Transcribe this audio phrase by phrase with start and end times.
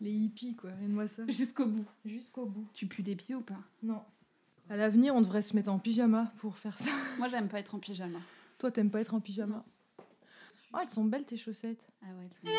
[0.00, 0.70] Les hippies, quoi.
[0.70, 1.22] Regarde-moi ça.
[1.28, 1.84] Jusqu'au bout.
[2.04, 2.66] Jusqu'au bout.
[2.72, 3.60] Tu pues des pieds ou pas?
[3.82, 4.02] Non.
[4.70, 6.90] À l'avenir, on devrait se mettre en pyjama pour faire ça.
[7.18, 8.20] Moi, j'aime pas être en pyjama.
[8.58, 9.64] Toi, t'aimes pas être en pyjama?
[10.72, 11.84] Oh, elles sont belles tes chaussettes.
[12.02, 12.52] Ah ouais.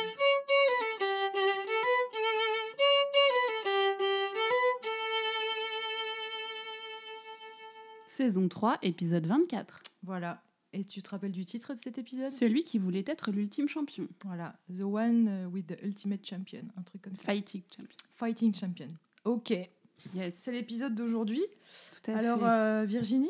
[8.05, 9.81] Saison 3, épisode 24.
[10.03, 10.41] Voilà.
[10.73, 12.31] Et tu te rappelles du titre de cet épisode?
[12.31, 14.07] Celui qui voulait être l'ultime champion.
[14.23, 14.55] Voilà.
[14.69, 16.61] The one with the ultimate champion.
[16.77, 17.23] Un truc comme ça.
[17.23, 17.97] Fighting champion.
[18.15, 18.87] Fighting champion.
[19.25, 19.53] Ok.
[20.15, 20.35] Yes.
[20.37, 21.41] C'est l'épisode d'aujourd'hui.
[22.03, 22.45] Tout à Alors, fait.
[22.45, 23.29] euh, Virginie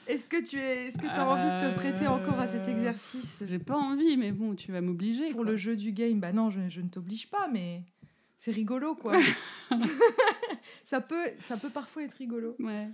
[0.08, 2.72] Est-ce que tu es, est-ce que as envie de te prêter encore à cet Euh,
[2.72, 3.44] exercice?
[3.46, 5.28] J'ai pas envie, mais bon, tu vas m'obliger.
[5.32, 5.52] pour quoi.
[5.52, 7.82] le jeu du game Bah non, je, je ne t'oblige pas, mais
[8.38, 9.20] c'est rigolo, quoi.
[10.86, 12.56] ça peut, ça peut parfois être rigolo.
[12.60, 12.88] Ouais.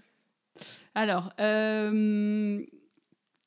[0.96, 2.62] Alors, euh,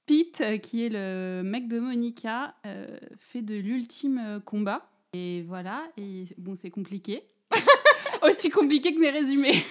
[0.07, 4.91] Pete, qui est le mec de Monica, euh, fait de l'ultime combat.
[5.13, 7.25] Et voilà, et bon, c'est compliqué.
[8.23, 9.63] Aussi compliqué que mes résumés.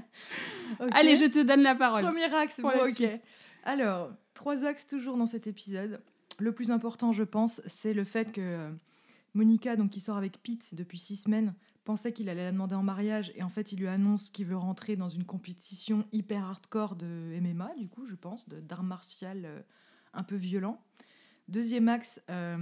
[0.92, 2.02] Allez, je te donne la parole.
[2.04, 2.94] Premier axe, bon, ok.
[2.94, 3.20] suite.
[3.64, 6.02] Alors, trois axes toujours dans cet épisode.
[6.38, 8.70] Le plus important, je pense, c'est le fait que euh,
[9.34, 12.82] Monica, donc qui sort avec Pete depuis six semaines, pensait qu'il allait la demander en
[12.82, 16.96] mariage et en fait, il lui annonce qu'il veut rentrer dans une compétition hyper hardcore
[16.96, 19.60] de MMA, du coup, je pense, d'art martial euh,
[20.14, 20.80] un peu violent.
[21.48, 22.56] Deuxième axe, euh,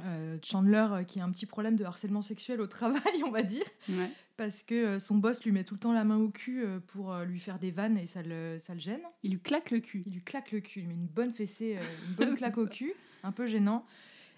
[0.00, 3.64] euh, Chandler qui a un petit problème de harcèlement sexuel au travail, on va dire
[3.88, 4.10] Ouais.
[4.36, 7.38] parce que son boss lui met tout le temps la main au cul pour lui
[7.38, 9.02] faire des vannes et ça le, ça le gêne.
[9.22, 10.02] Il lui claque le cul.
[10.06, 12.92] Il lui claque le cul, il met une bonne fessée, une bonne claque au cul,
[13.22, 13.84] un peu gênant.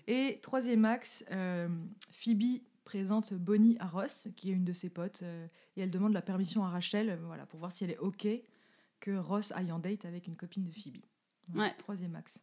[0.07, 1.25] Et troisième axe,
[2.13, 5.47] Phoebe présente Bonnie à Ross, qui est une de ses potes, euh,
[5.77, 8.27] et elle demande la permission à Rachel, euh, voilà, pour voir si elle est ok
[9.01, 10.99] que Ross aille en date avec une copine de Phoebe.
[11.55, 11.75] Ouais.
[11.79, 12.41] Troisième axe.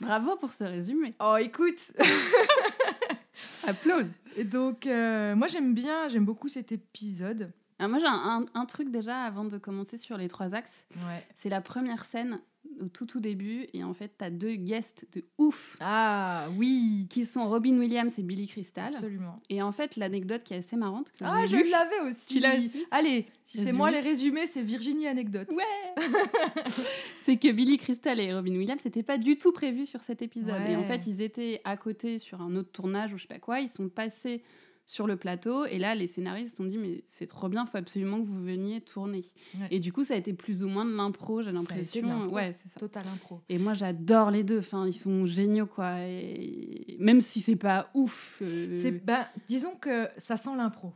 [0.00, 1.14] Bravo pour ce résumé.
[1.20, 1.92] Oh, écoute
[3.66, 4.08] Applause.
[4.36, 7.52] Et donc, euh, moi j'aime bien, j'aime beaucoup cet épisode.
[7.78, 10.84] Ah, moi, j'ai un, un- un truc déjà avant de commencer sur les trois axes.
[10.96, 11.26] Ouais.
[11.38, 12.40] C'est la première scène
[12.80, 13.66] au tout tout début.
[13.74, 18.18] Et en fait, tu as deux guests de ouf Ah oui, qui sont Robin Williams
[18.18, 18.94] et Billy Crystal.
[18.94, 19.40] absolument.
[19.50, 22.34] Et en fait, l'anecdote qui est assez marrante, que Ah, je l'avais aussi.
[22.34, 25.48] Tu l'as aussi Allez, si c'est moi les résumés, c'est Virginie anecdote.
[25.52, 26.04] Ouais
[27.24, 30.62] C'est que Billy Crystal et Robin Williams, c'était pas du tout prévu sur cet épisode.
[30.68, 33.38] Et en fait, ils étaient à côté sur un autre tournage ou je sais pas
[33.38, 33.60] quoi.
[33.60, 34.42] Ils sont passés
[34.90, 37.78] sur le plateau et là, les scénaristes se sont dit mais c'est trop bien, faut
[37.78, 39.24] absolument que vous veniez tourner.
[39.54, 39.68] Ouais.
[39.70, 42.26] Et du coup, ça a été plus ou moins de l'impro, j'ai l'impression.
[42.28, 42.80] Ouais, c'est ça.
[42.80, 43.40] Total impro.
[43.48, 44.58] Et moi, j'adore les deux.
[44.58, 46.00] Enfin, ils sont géniaux, quoi.
[46.00, 48.38] Et même si c'est pas ouf.
[48.42, 50.92] euh, C'est, ben, disons que ça sent l'impro.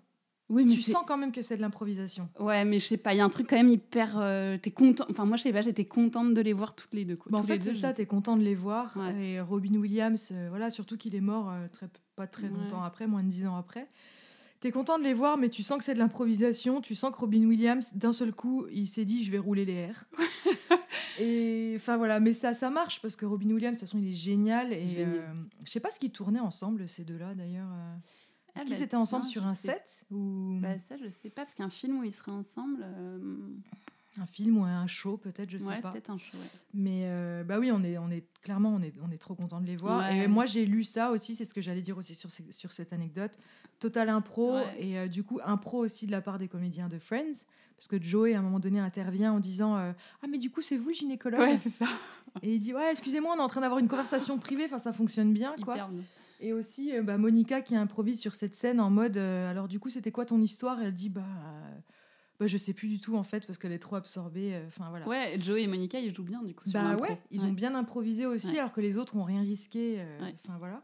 [0.50, 2.28] Oui, mais Tu sens quand même que c'est de l'improvisation.
[2.38, 4.16] Ouais, mais je sais pas, il y a un truc quand même hyper.
[4.18, 5.06] euh, T'es content.
[5.10, 7.16] Enfin, moi, je sais pas, j'étais contente de les voir toutes les deux.
[7.16, 7.32] Quoi.
[7.32, 8.96] Bah, en fait, c'est ça, t'es content de les voir.
[8.96, 9.24] Ouais.
[9.26, 12.50] Et Robin Williams, euh, voilà, surtout qu'il est mort euh, très, pas très Ouais.
[12.50, 13.88] longtemps après, moins de 10 ans après.
[14.60, 16.80] T'es content de les voir, mais tu sens que c'est de l'improvisation.
[16.80, 19.74] Tu sens que Robin Williams, d'un seul coup, il s'est dit je vais rouler les
[19.74, 20.04] airs.
[21.20, 24.08] et enfin voilà, mais ça, ça marche parce que Robin Williams, de toute façon, il
[24.08, 24.72] est génial.
[24.72, 25.36] Et Génial.
[25.64, 27.68] je sais pas ce qu'ils tournaient ensemble, ces deux-là d'ailleurs.
[28.56, 31.30] Ah Est-ce bah, qu'ils étaient ensemble sur un sais set ou Bah, ça, je sais
[31.30, 32.82] pas, parce qu'un film où ils seraient ensemble.
[32.84, 33.18] euh,
[34.20, 35.90] un film ou un show peut-être, je sais ouais, pas.
[35.90, 36.36] peut-être un show.
[36.36, 36.44] ouais.
[36.72, 39.60] Mais euh, bah oui, on est, on est clairement, on est, on est trop content
[39.60, 39.98] de les voir.
[40.08, 40.18] Ouais.
[40.24, 42.92] Et moi, j'ai lu ça aussi, c'est ce que j'allais dire aussi sur, sur cette
[42.92, 43.36] anecdote.
[43.80, 47.42] Total impro et euh, du coup impro aussi de la part des comédiens de Friends,
[47.76, 49.92] parce que Joey à un moment donné intervient en disant euh,
[50.22, 51.40] ah mais du coup c'est vous le gynécologue?
[51.40, 51.86] Ouais, c'est ça.
[52.42, 54.92] et il dit ouais excusez-moi on est en train d'avoir une conversation privée, enfin ça
[54.92, 55.74] fonctionne bien quoi.
[55.74, 56.02] Hyper bien.
[56.40, 59.78] Et aussi euh, bah, Monica qui improvise sur cette scène en mode euh, alors du
[59.80, 60.80] coup c'était quoi ton histoire?
[60.82, 61.78] Elle dit bah euh,
[62.40, 64.54] bah je sais plus du tout en fait parce qu'elle est trop absorbée.
[64.54, 65.06] euh, Enfin voilà.
[65.08, 66.68] Ouais, Joey et Monica, ils jouent bien, du coup.
[66.68, 67.46] sur Bah ouais, ils Ouais.
[67.46, 68.58] ont bien improvisé aussi, Ouais.
[68.58, 69.96] alors que les autres ont rien risqué.
[69.98, 70.34] euh, Ouais.
[70.44, 70.82] Enfin voilà.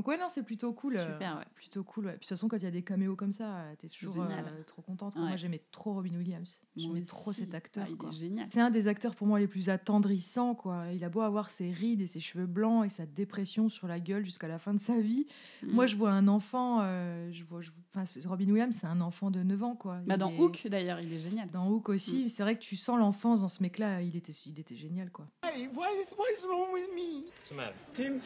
[0.00, 0.96] Donc ouais, non, c'est plutôt cool.
[0.96, 1.44] euh, Super, ouais.
[1.54, 2.06] Plutôt cool.
[2.06, 2.12] ouais.
[2.12, 4.16] Puis de toute façon, quand il y a des caméos comme ça, euh, t'es toujours
[4.22, 5.14] euh, trop contente.
[5.16, 5.20] Ouais.
[5.20, 6.58] Moi, j'aimais trop Robin Williams.
[6.74, 7.84] Moi J'aimais trop cet acteur.
[7.86, 8.08] Ah, il quoi.
[8.08, 8.46] est génial.
[8.50, 10.54] C'est un des acteurs pour moi les plus attendrissants.
[10.54, 10.84] Quoi.
[10.94, 14.00] Il a beau avoir ses rides et ses cheveux blancs et sa dépression sur la
[14.00, 15.26] gueule jusqu'à la fin de sa vie.
[15.62, 15.88] Moi, Mm.
[15.88, 16.78] je vois un enfant.
[16.80, 19.76] euh, je vois, je- enfin, ce- Robin Williams, c'est un enfant de 9 ans.
[19.76, 19.98] Quoi.
[20.06, 21.50] Bah, dans est- Hook, d'ailleurs, il est génial.
[21.50, 22.30] Dans Hook aussi.
[22.30, 24.00] C'est vrai que tu sens l'enfance dans ce mec-là.
[24.00, 25.10] Il était, il était génial.
[25.10, 25.26] quoi.
[25.42, 27.24] Hey, what is, what is wrong with me?
[27.26, 27.74] What's the matter?
[27.92, 28.20] Tim,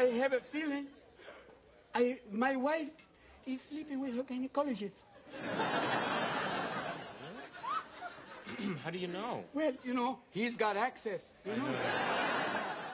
[0.00, 0.63] I have a feeling
[1.96, 2.90] I, my wife
[3.46, 4.92] is sleeping with her gynecologist.
[8.84, 9.44] How do you know?
[9.54, 11.66] Well, you know, he's got access, you know?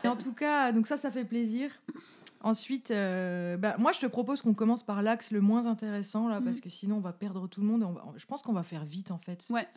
[0.03, 1.71] Et en tout cas, donc ça, ça fait plaisir.
[2.43, 6.41] Ensuite, euh, bah, moi, je te propose qu'on commence par l'axe le moins intéressant, là,
[6.41, 6.63] parce Mhm.
[6.63, 7.83] que sinon, on va perdre tout le monde.
[7.83, 9.45] et on va- je pense qu'on va faire vite, en fait.
[9.51, 9.69] Ouais.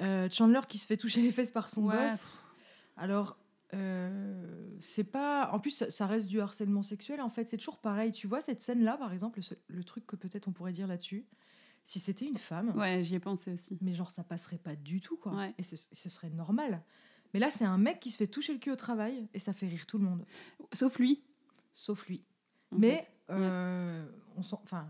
[0.00, 2.08] Euh, Chandler qui se fait toucher les fesses par son Ouais.
[2.08, 2.38] boss.
[2.96, 3.36] Alors,
[3.74, 5.50] Euh, c'est pas.
[5.52, 7.20] En plus, ça, ça reste du harcèlement sexuel.
[7.20, 8.12] En fait, c'est toujours pareil.
[8.12, 11.26] Tu vois cette scène-là, par exemple, ce- le truc que peut-être on pourrait dire là-dessus?
[11.84, 13.78] Si c'était une femme, Ouais, j'y ai pensé aussi.
[13.80, 15.34] mais genre ça passerait pas du tout, quoi.
[15.34, 15.54] Ouais.
[15.58, 16.82] Et ce, ce serait normal.
[17.34, 19.52] Mais là, c'est un mec qui se fait toucher le cul au travail et ça
[19.52, 20.24] fait rire tout le monde,
[20.72, 21.22] Sauf lui.
[21.72, 22.22] sauf lui.
[22.72, 24.06] en Mais euh,
[24.36, 24.88] on s'en- enfin,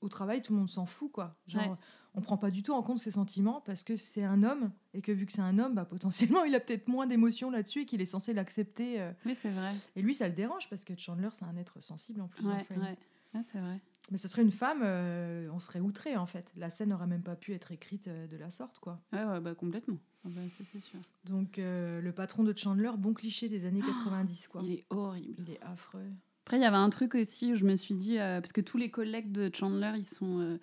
[0.00, 1.36] au travail, tout le monde s'en fout, quoi.
[1.46, 1.76] Genre, Ouais.
[2.14, 5.02] on prend pas du tout en compte ses sentiments parce que c'est un homme et
[5.02, 7.86] que vu que c'est un homme, bah, potentiellement, il a peut-être moins d'émotions là-dessus et
[7.86, 9.00] qu'il est censé l'accepter.
[9.00, 9.12] euh.
[9.26, 9.72] Oui, c'est vrai.
[9.96, 12.46] Et lui, ça le dérange parce que Chandler, c'est un être sensible en plus.
[12.46, 12.96] Ouais, ouais.
[13.34, 13.80] Ouais, c'est vrai.
[14.10, 16.50] Mais ce serait une femme, euh, on serait outré en fait.
[16.56, 19.00] La scène n'aurait même pas pu être écrite euh, de la sorte, quoi.
[19.12, 19.98] Ouais, ouais, bah, complètement.
[20.24, 20.98] Ah bah, ça, c'est sûr.
[21.26, 24.62] Donc, euh, le patron de Chandler, bon cliché des années 90, quoi.
[24.62, 25.44] Ah, Il est horrible.
[25.46, 26.10] Il est affreux.
[26.50, 28.60] Après, il y avait un truc aussi où je me suis dit, euh, parce que
[28.60, 30.58] tous les collègues de Chandler, ils sont euh,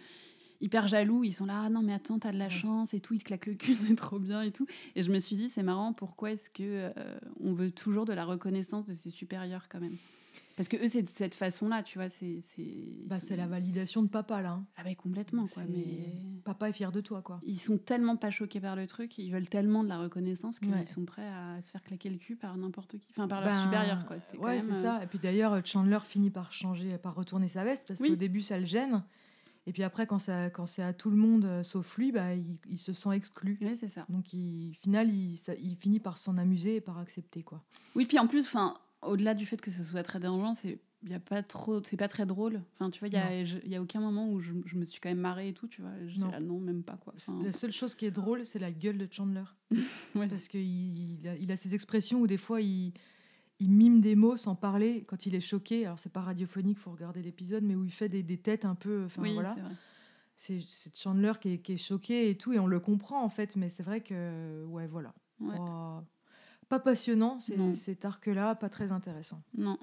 [0.59, 1.23] hyper jaloux.
[1.23, 3.23] Ils sont là, ah non, mais attends, t'as de la chance et tout, ils te
[3.23, 4.67] claquent le cul, c'est trop bien et tout.
[4.97, 6.91] Et je me suis dit, c'est marrant, pourquoi est-ce que euh,
[7.39, 9.95] on veut toujours de la reconnaissance de ses supérieurs quand même?
[10.57, 12.09] Parce que eux, c'est de cette façon-là, tu vois.
[12.09, 12.41] C'est
[13.05, 14.49] Bah, c'est la validation de papa, là.
[14.51, 14.65] hein.
[14.75, 15.63] Ah, bah, complètement, quoi.
[15.69, 16.13] Mais
[16.43, 17.39] Papa est fier de toi, quoi.
[17.45, 20.73] ils sont tellement pas choqués par le truc, ils veulent tellement de la reconnaissance qu'ils
[20.73, 20.85] Ouais.
[20.85, 23.63] sont prêts à se faire claquer le cul par n'importe qui, enfin par leur Ben,
[23.65, 24.17] supérieur, quoi.
[24.31, 25.03] C'est Ouais, c'est euh, ça.
[25.03, 28.09] Et puis d'ailleurs, Chandler finit par changer, par retourner sa veste parce Oui.
[28.09, 29.03] qu'au début, ça le gêne.
[29.67, 32.33] Et puis après, quand, ça, quand c'est à tout le monde euh, sauf lui, bah,
[32.33, 33.57] il, il se sent exclu.
[33.61, 34.05] Ouais, c'est ça.
[34.09, 37.61] Donc, il, au final, il, ça- il finit par s'en amuser et par accepter, quoi.
[37.93, 41.13] Oui, puis en plus, enfin, au-delà du fait que ce soit très dérangeant, c'est y
[41.13, 42.61] a pas trop, c'est pas très drôle.
[42.73, 44.83] Enfin, tu vois, il y a, je- y a aucun moment où je, je me
[44.85, 45.91] suis quand même marrée et tout, tu vois.
[46.07, 46.31] Je Non.
[46.31, 46.39] non.
[46.41, 47.13] non, même pas quoi.
[47.15, 49.43] Enfin, La seule chose qui est drôle, c'est la gueule de Chandler.
[50.15, 50.27] Ouais.
[50.27, 50.61] Parce qu'il
[51.19, 52.93] il a, il a ces expressions où des fois, il,
[53.59, 55.85] il mime des mots sans parler quand il est choqué.
[55.85, 58.75] Alors, c'est pas radiophonique, faut regarder l'épisode, mais où il fait des, des têtes un
[58.75, 59.05] peu...
[59.05, 59.55] Enfin, oui, voilà.
[60.35, 60.59] c'est
[60.95, 63.55] Chandler qui est, qui est choqué et tout, et on le comprend, en fait.
[63.55, 64.65] Mais c'est vrai que...
[64.65, 65.13] Ouais, voilà.
[65.39, 65.55] Ouais.
[65.55, 66.03] Pas,
[66.69, 67.39] pas passionnant,
[67.75, 69.41] cet arc-là, pas très intéressant.
[69.57, 69.77] Non,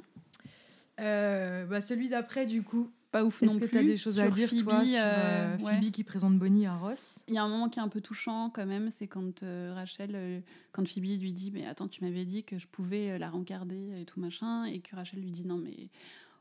[1.00, 3.70] Euh, bah, celui d'après, du coup, pas ouf est-ce non que plus.
[3.70, 5.74] tu as des choses à dire, Phoebe, toi, sur euh, euh, ouais.
[5.80, 7.20] Phoebe qui présente Bonnie à Ross?
[7.28, 9.72] Il y a un moment qui est un peu touchant quand même, c'est quand euh,
[9.74, 10.42] Rachel,
[10.72, 14.04] quand Phoebe lui dit mais attends tu m'avais dit que je pouvais la rencarder et
[14.04, 15.88] tout machin et que Rachel lui dit non mais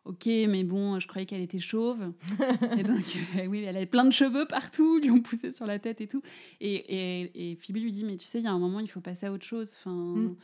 [0.06, 2.12] ok mais bon je croyais qu'elle était chauve
[2.78, 3.04] et donc
[3.38, 6.08] euh, oui elle avait plein de cheveux partout lui ont poussé sur la tête et
[6.08, 6.22] tout
[6.60, 8.90] et, et, et Phoebe lui dit mais tu sais il y a un moment il
[8.90, 10.36] faut passer à autre chose enfin Mm.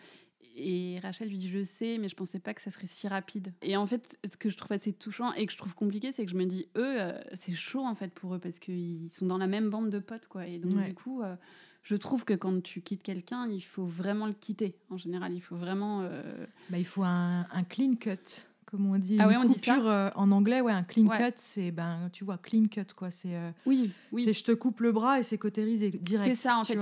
[0.62, 3.54] Et Rachel lui dit Je sais, mais je pensais pas que ça serait si rapide.
[3.62, 6.26] Et en fait, ce que je trouve assez touchant et que je trouve compliqué, c'est
[6.26, 9.26] que je me dis Eux, euh, c'est chaud en fait pour eux parce qu'ils sont
[9.26, 10.48] dans la même bande de potes, quoi.
[10.48, 10.88] Et donc, Ouais.
[10.90, 11.36] du coup, euh,
[11.84, 14.76] je trouve que quand tu quittes quelqu'un, il faut vraiment le quitter.
[14.90, 16.02] En général, il faut vraiment.
[16.02, 19.18] euh, Bah, il faut un, un clean cut, comme on dit.
[19.20, 21.18] Ah une ouais, on dit coupure euh, en anglais, ouais, un clean Ouais.
[21.18, 23.10] cut, c'est ben, tu vois, clean cut quoi.
[23.12, 24.24] C'est euh, Oui, oui.
[24.24, 26.36] c'est je te coupe le bras et c'est cautérisé direct.
[26.36, 26.78] C'est ça, en fait.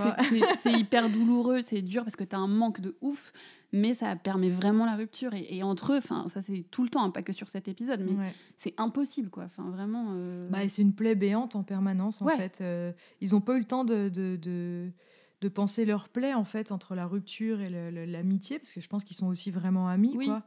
[0.60, 3.31] c'est- hyper douloureux, c'est dur parce que tu as un manque de ouf,
[3.72, 5.34] mais ça permet vraiment la rupture.
[5.34, 7.68] Et, et entre eux, enfin, ça c'est tout le temps, hein, pas que sur cet
[7.68, 8.34] épisode, mais Ouais.
[8.57, 9.45] c'est impossible, quoi.
[9.45, 10.07] Enfin, vraiment.
[10.12, 12.60] euh, Bah, c'est une plaie béante en permanence en fait.
[12.62, 12.92] Euh,
[13.22, 14.92] ils ont pas eu le temps de, de, de,
[15.42, 17.69] de penser leur plaie en fait entre la rupture et
[18.07, 20.25] l'amitié parce que je pense qu'ils sont aussi vraiment amis Oui.
[20.28, 20.44] quoi.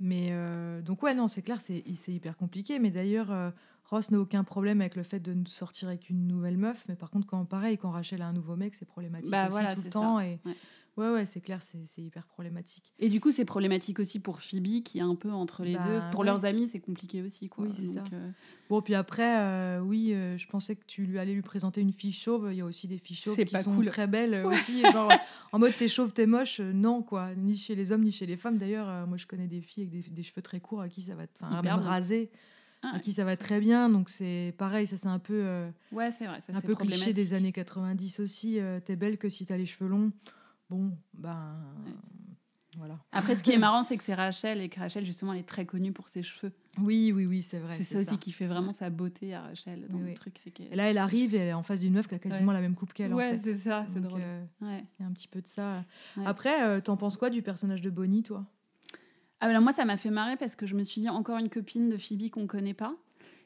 [0.00, 2.78] Mais euh, donc ouais non c'est clair c'est hyper compliqué.
[2.78, 3.50] Mais d'ailleurs euh,
[3.90, 6.84] Ross n'a aucun problème avec le fait de sortir avec une nouvelle meuf.
[6.88, 9.50] Mais par contre quand pareil quand Rachel a un nouveau mec c'est problématique Bah, aussi
[9.52, 10.26] voilà, tout le temps ça.
[10.26, 10.54] et Ouais.
[10.96, 12.92] Ouais ouais c'est clair c'est hyper problématique.
[12.98, 15.84] Et du coup, c'est problématique aussi pour Phoebe, qui est un peu entre les Bah,
[15.84, 16.00] deux.
[16.10, 16.26] Pour ouais.
[16.26, 17.64] leurs amis, c'est compliqué aussi, quoi.
[17.64, 18.04] Oui, c'est ça.
[18.12, 18.30] euh,
[18.68, 21.92] Bon puis après euh, oui euh, je pensais que tu lui allais lui présenter une
[21.92, 22.48] fille chauve.
[22.52, 23.86] Il y a aussi des filles chauves qui pas sont cool.
[23.86, 24.82] très belles aussi.
[24.82, 25.10] genre
[25.52, 28.36] en mode t'es chauve t'es moche non quoi ni chez les hommes ni chez les
[28.36, 28.58] femmes.
[28.58, 31.14] D'ailleurs moi je connais des filles avec des, des cheveux très courts à qui ça
[31.16, 32.30] va enfin même rasés
[32.82, 33.88] ah, à qui ça va très bien.
[33.88, 36.40] Donc c'est pareil ça c'est un peu euh, ouais, c'est vrai.
[36.40, 38.60] Ça, un peu cliché des années 90 aussi.
[38.60, 40.12] euh, t'es belle que si t'as les cheveux longs.
[40.70, 41.92] Bon ben Ouais.
[42.78, 42.98] voilà.
[43.12, 45.48] Après, ce qui est marrant, c'est que c'est Rachel et que Rachel, justement, elle est
[45.48, 46.52] très connue pour ses cheveux.
[46.78, 47.74] Oui oui oui c'est vrai.
[47.76, 50.14] c'est ça, aussi qui fait vraiment sa beauté à Rachel dans Oui, le oui.
[50.14, 50.40] truc.
[50.44, 52.60] c'est là elle arrive et elle est en face d'une meuf qui a quasiment la
[52.60, 53.40] même coupe qu'elle Ouais, en fait.
[53.42, 54.20] c'est ça, c'est drôle.
[54.22, 54.84] euh, Ouais.
[54.98, 55.84] Il y a un petit peu de ça.
[56.16, 56.24] Ouais.
[56.26, 58.46] Après, euh, t'en penses quoi du personnage de Bonnie, toi?
[59.40, 61.48] Ah, alors moi, ça m'a fait marrer parce que je me suis dit encore une
[61.48, 62.94] copine de Phoebe qu'on connaît pas.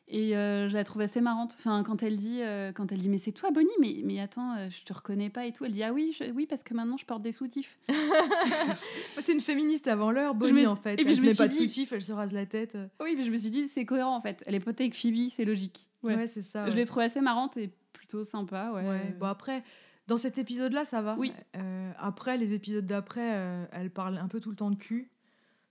[0.07, 1.57] Et euh, je la trouve assez marrante.
[1.59, 4.55] Enfin, quand elle dit, euh, quand elle dit, mais c'est toi, Bonnie, mais, mais attends,
[4.57, 5.65] euh, je te reconnais pas et tout.
[5.65, 7.79] Elle dit, ah oui, je- oui, parce que maintenant je porte des soutifs.
[9.21, 10.95] C'est une féministe avant l'heure, Bonnie, suis- en fait.
[10.95, 12.77] et puis elle je me met pas de dit- soutif, elle se rase la tête.
[13.01, 14.43] Oui, mais je me suis dit, c'est cohérent en fait.
[14.47, 15.89] Elle est potée avec Phoebe, c'est logique.
[16.03, 16.27] Ouais, Ouais.
[16.27, 16.69] c'est ça.
[16.71, 18.73] Je l'ai trouvée assez marrante et plutôt sympa.
[18.75, 18.87] Ouais.
[18.87, 19.65] Ouais, Bon, après,
[20.07, 21.17] dans cet épisode-là, ça va.
[21.19, 21.33] Oui.
[21.57, 25.09] Euh, après, les épisodes d'après, elle parle un peu tout le temps de cul.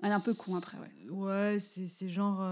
[0.02, 1.10] Elle est un peu con après, ouais.
[1.12, 2.44] Ouais, c'est c'est genre.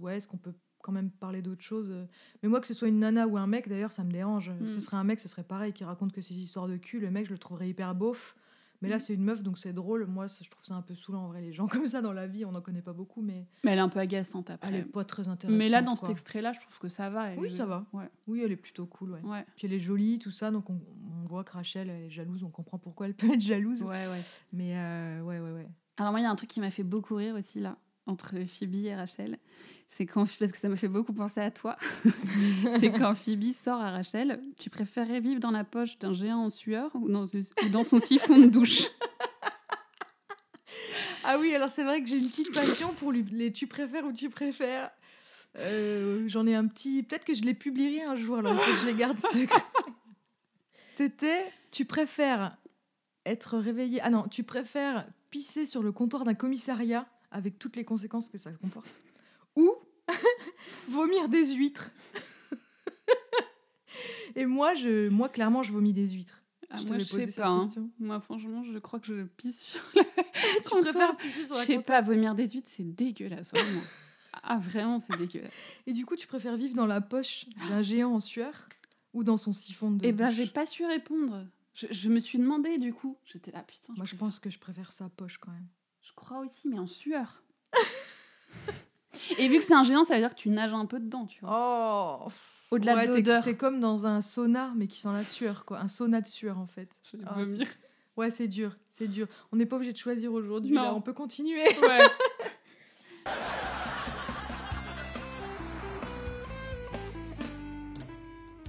[0.00, 1.94] ouais, est-ce qu'on peut quand même parler d'autre chose
[2.42, 4.50] Mais moi, que ce soit une nana ou un mec, d'ailleurs, ça me dérange.
[4.50, 4.66] Mm.
[4.66, 7.00] Ce serait un mec, ce serait pareil, qui raconte que ses histoires de cul.
[7.00, 8.36] Le mec, je le trouverais hyper beauf.
[8.80, 10.06] Mais là, c'est une meuf, donc c'est drôle.
[10.06, 11.40] Moi, je trouve ça un peu saoulant en vrai.
[11.40, 13.78] Les gens comme ça dans la vie, on n'en connaît pas beaucoup, mais Mais elle
[13.78, 14.78] est un peu agaçante elle après.
[14.78, 15.56] est pas très intéressante.
[15.56, 17.28] Mais là, dans cet extrait-là, je trouve que ça va.
[17.30, 17.86] elle Oui, est- ça va.
[17.92, 18.08] Ouais.
[18.26, 19.20] Oui, elle est plutôt cool, ouais.
[19.22, 20.80] Ouais, Puis elle est jolie, tout ça, donc on,
[21.22, 23.80] on voit que Rachel elle est jalouse, on comprend pourquoi elle peut être jalouse.
[23.84, 24.20] ouais, ouais.
[24.52, 25.68] Mais euh, ouais, ouais, ouais.
[25.98, 28.34] Alors moi, il y a un truc qui m'a fait beaucoup rire aussi là, entre
[28.48, 29.38] Phoebe et Rachel.
[29.94, 31.76] C'est quand, parce que ça m'a fait beaucoup penser à toi,
[32.80, 36.48] c'est quand Phoebe sort à Rachel, tu préférais vivre dans la poche d'un géant en
[36.50, 38.84] sueur ou dans, ou dans son siphon de douche?
[41.24, 44.04] Ah oui, alors c'est vrai que j'ai une petite passion pour lui- les tu préfères
[44.04, 44.90] ou tu préfères.
[45.56, 47.04] Euh, J'en ai un petit.
[47.04, 49.62] Peut-être que je les publierai un jour, alors que je les garde secrets.
[50.96, 52.56] C'était tu préfères
[53.24, 54.00] être réveillé.
[54.02, 58.36] Ah non, tu préfères pisser sur le comptoir d'un commissariat avec toutes les conséquences que
[58.38, 59.00] ça comporte?
[59.56, 59.74] Ou
[60.88, 61.90] vomir des huîtres.
[64.34, 66.42] Et moi, je, moi, clairement, je vomis des huîtres.
[66.70, 67.48] Ah, je Moi, je sais pas.
[67.48, 67.68] hein.
[67.98, 70.82] Moi, franchement, je crois que je pisse sur Tu Comptoir.
[70.82, 73.82] préfères pisser sur Je la sais comptoir pas, vomir des huîtres, c'est dégueulasse, vraiment.
[74.42, 75.52] Ah, vraiment, c'est dégueulasse.
[75.86, 78.68] Et du coup, tu préfères vivre dans la poche d'un géant en sueur
[79.12, 81.46] ou dans son siphon de Eh ben, j'ai pas su répondre.
[81.74, 83.18] Je, je me suis demandé, du coup.
[83.26, 83.92] J'étais là, putain.
[83.94, 85.68] Moi, je préfère- pense que je préfère sa poche quand même.
[86.00, 87.42] Je crois aussi, mais en sueur.
[89.38, 91.26] Et vu que c'est un géant, ça veut dire que tu nages un peu dedans,
[91.26, 92.26] tu vois.
[92.28, 92.30] Oh
[92.70, 93.44] Au-delà ouais, de t'es- l'odeur.
[93.44, 95.78] T'es comme dans un sauna, mais qui sent la sueur, quoi.
[95.80, 96.90] Un sauna de sueur, en fait.
[97.10, 97.66] Je vais Ah, vomir.
[98.16, 99.26] Ouais, c'est dur, c'est dur.
[99.52, 100.82] On n'est pas obligé de choisir aujourd'hui, Non.
[100.82, 100.94] là.
[100.94, 101.62] On peut continuer.
[101.82, 102.00] Ouais.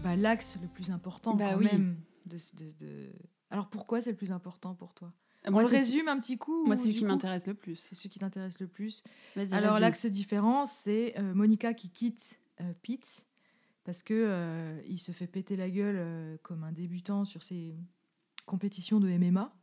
[0.03, 1.65] Bah, l'axe le plus important, Bah quand oui.
[1.65, 1.97] même.
[2.25, 3.11] De, de- de-
[3.49, 5.11] Alors, pourquoi c'est le plus important pour toi?
[5.45, 7.75] On Moi, le c'est résume un petit coup moi, c'est celui qui m'intéresse le plus.
[7.75, 9.03] C'est celui qui t'intéresse le plus.
[9.51, 13.25] Alors l'axe différent, c'est euh, Monica qui quitte euh, Pete
[13.83, 17.75] parce que euh, il se fait péter la gueule euh, comme un débutant sur ses
[18.45, 19.53] compétitions de MMA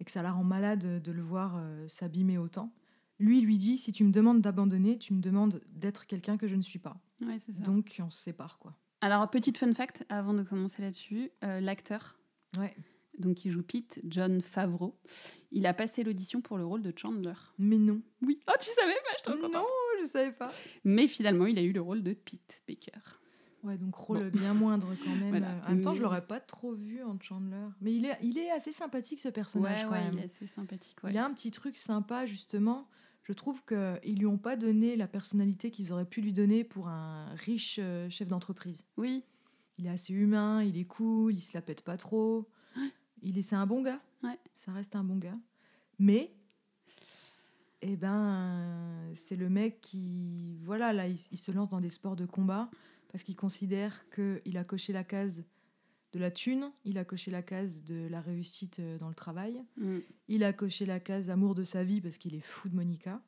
[0.00, 2.72] et que ça la rend malade de, le voir euh, s'abîmer autant.
[3.18, 6.56] Lui lui dit si tu me demandes d'abandonner, tu me demandes d'être quelqu'un que je
[6.56, 6.96] ne suis pas.
[7.20, 7.62] Ouais, c'est ça.
[7.62, 8.74] Donc on se sépare quoi.
[9.02, 12.18] Alors, petite fun fact, avant de commencer là-dessus, euh, l'acteur,
[12.58, 12.74] Ouais.
[13.20, 14.96] Donc qui joue Pete, John Favreau,
[15.52, 17.34] il a passé l'audition pour le rôle de Chandler.
[17.58, 18.00] Mais non.
[18.22, 18.40] Oui.
[18.48, 19.64] Oh, tu savais pas, je trop Non,
[20.00, 20.50] je savais pas.
[20.84, 22.98] Mais finalement, il a eu le rôle de Pete Baker.
[23.62, 24.38] Ouais, donc rôle Bon.
[24.38, 25.28] bien moindre quand même.
[25.30, 25.60] Voilà.
[25.66, 27.66] En même temps, je l'aurais pas trop vu en Chandler.
[27.82, 30.14] Mais il est, il est assez sympathique ce personnage ouais, quand ouais, même.
[30.14, 30.96] il est assez sympathique.
[31.04, 31.10] Ouais.
[31.12, 32.88] Il a un petit truc sympa, justement.
[33.22, 36.88] Je trouve qu'ils lui ont pas donné la personnalité qu'ils auraient pu lui donner pour
[36.88, 38.86] un riche euh, chef d'entreprise.
[38.96, 39.22] Oui,
[39.78, 42.48] Il est assez humain, il est cool, il se la pète pas trop.
[43.22, 44.00] Il est, c'est un bon gars.
[44.22, 44.38] Ouais.
[44.54, 45.38] Ça reste un bon gars.
[45.98, 46.32] Mais,
[47.82, 52.16] eh ben, c'est le mec qui, voilà, là, il, il se lance dans des sports
[52.16, 52.70] de combat
[53.10, 55.44] parce qu'il considère qu'il a coché la case
[56.12, 59.62] de la thune, il a coché la case de la réussite euh, dans le travail.
[59.76, 59.98] Mm.
[60.28, 63.20] Il a coché la case amour de sa vie parce qu'il est fou de Monica.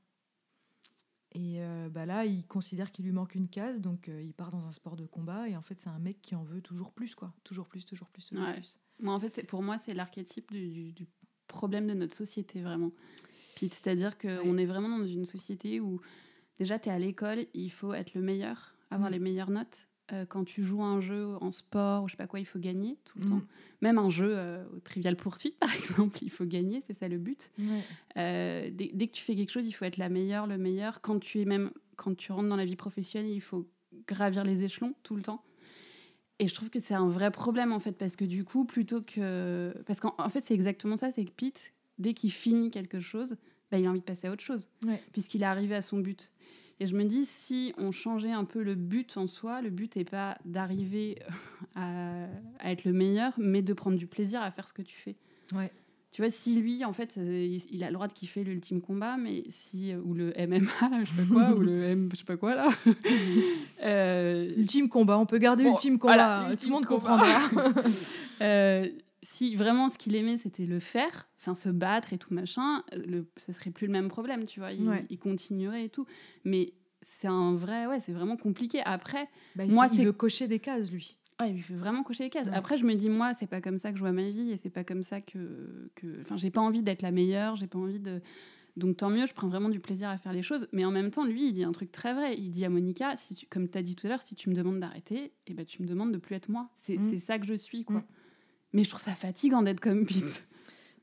[1.34, 4.50] Et euh, bah là, il considère qu'il lui manque une case, donc euh, il part
[4.50, 5.48] dans un sport de combat.
[5.48, 7.32] Et en fait, c'est un mec qui en veut toujours plus, quoi.
[7.42, 8.54] Toujours plus, toujours plus, toujours Ouais.
[8.54, 8.78] plus.
[9.00, 11.06] Moi, en fait, pour moi, c'est l'archétype du, du- du
[11.48, 12.92] problème de notre société, vraiment.
[13.58, 16.00] Pete, c'est-à-dire qu'on est vraiment dans une société où,
[16.58, 19.12] déjà, tu es à l'école, il faut être le meilleur, avoir Mm.
[19.14, 19.88] les meilleures notes.
[20.12, 22.44] Euh, quand tu joues à un jeu en sport ou je sais pas quoi, il
[22.44, 23.28] faut gagner tout le Mm.
[23.28, 23.42] temps.
[23.82, 27.50] Même un jeu euh, Trivial Poursuite, par exemple, il faut gagner, c'est ça le but.
[27.60, 27.82] Ouais.
[28.16, 31.00] Euh, dès, dès que tu fais quelque chose, il faut être la meilleure, le meilleur.
[31.02, 33.66] Quand tu es même, quand tu rentres dans la vie professionnelle, il faut
[34.08, 35.42] gravir les échelons tout le temps.
[36.40, 39.02] Et je trouve que c'est un vrai problème en fait, parce que du coup, plutôt
[39.02, 42.98] que, parce qu'en en fait, c'est exactement ça, c'est que Pete, dès qu'il finit quelque
[42.98, 43.36] chose,
[43.70, 45.00] bah, il a envie de passer à autre chose, Ouais.
[45.12, 46.31] puisqu'il est arrivé à son but.
[46.82, 49.94] Et je me dis, si on changeait un peu le but en soi, le but
[49.94, 51.20] n'est pas d'arriver
[51.76, 52.24] à,
[52.58, 55.14] à être le meilleur, mais de prendre du plaisir à faire ce que tu fais.
[55.54, 55.70] Ouais.
[56.10, 59.16] Tu vois, si lui, en fait, euh, il a le droit de kiffer l'ultime combat,
[59.16, 62.36] mais si, ou le MMA, je sais pas quoi, ou le M, je sais pas
[62.36, 62.68] quoi, là.
[63.84, 67.40] Euh, Ultime combat, on peut garder Bon, ultime combat, voilà, tout le ultime monde comprendra.
[68.40, 68.88] euh,
[69.22, 73.26] si vraiment ce qu'il aimait, c'était le faire, enfin se battre et tout machin, le,
[73.36, 74.72] ce serait plus le même problème, tu vois.
[74.72, 75.04] Il, Ouais.
[75.10, 76.06] il continuerait et tout.
[76.44, 76.72] Mais
[77.02, 78.80] c'est un vrai, ouais, c'est vraiment compliqué.
[78.84, 81.18] Après, Bah, Moi, il c'est- veut cocher des cases, lui.
[81.40, 82.46] Ouais, il fait vraiment cocher les cases.
[82.46, 82.54] Ouais.
[82.54, 84.56] Après, je me dis, moi, c'est pas comme ça que je vois ma vie et
[84.56, 85.90] c'est pas comme ça que.
[85.96, 86.20] que...
[86.20, 88.20] Enfin, j'ai pas envie d'être la meilleure, j'ai pas envie de.
[88.76, 90.68] Donc, tant mieux, je prends vraiment du plaisir à faire les choses.
[90.72, 92.38] Mais en même temps, lui, il dit un truc très vrai.
[92.38, 93.46] Il dit à Monica, si tu...
[93.46, 95.82] comme tu as dit tout à l'heure, si tu me demandes d'arrêter, eh ben, tu
[95.82, 96.70] me demandes de plus être moi.
[96.74, 97.18] C'est Mm.
[97.18, 97.96] ça que je suis, quoi.
[97.96, 98.04] Mm.
[98.74, 100.46] Mais je trouve ça fatigant d'être comme Pete.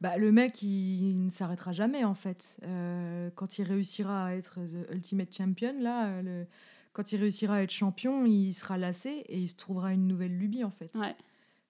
[0.01, 2.57] Bah, le mec, il ne s'arrêtera jamais, en fait.
[2.63, 6.47] Euh, quand il réussira à être the ultimate champion, là, euh, le-
[6.93, 10.37] quand il réussira à être champion, il sera lassé et il se trouvera une nouvelle
[10.37, 10.91] lubie, en fait.
[10.95, 11.15] Ouais.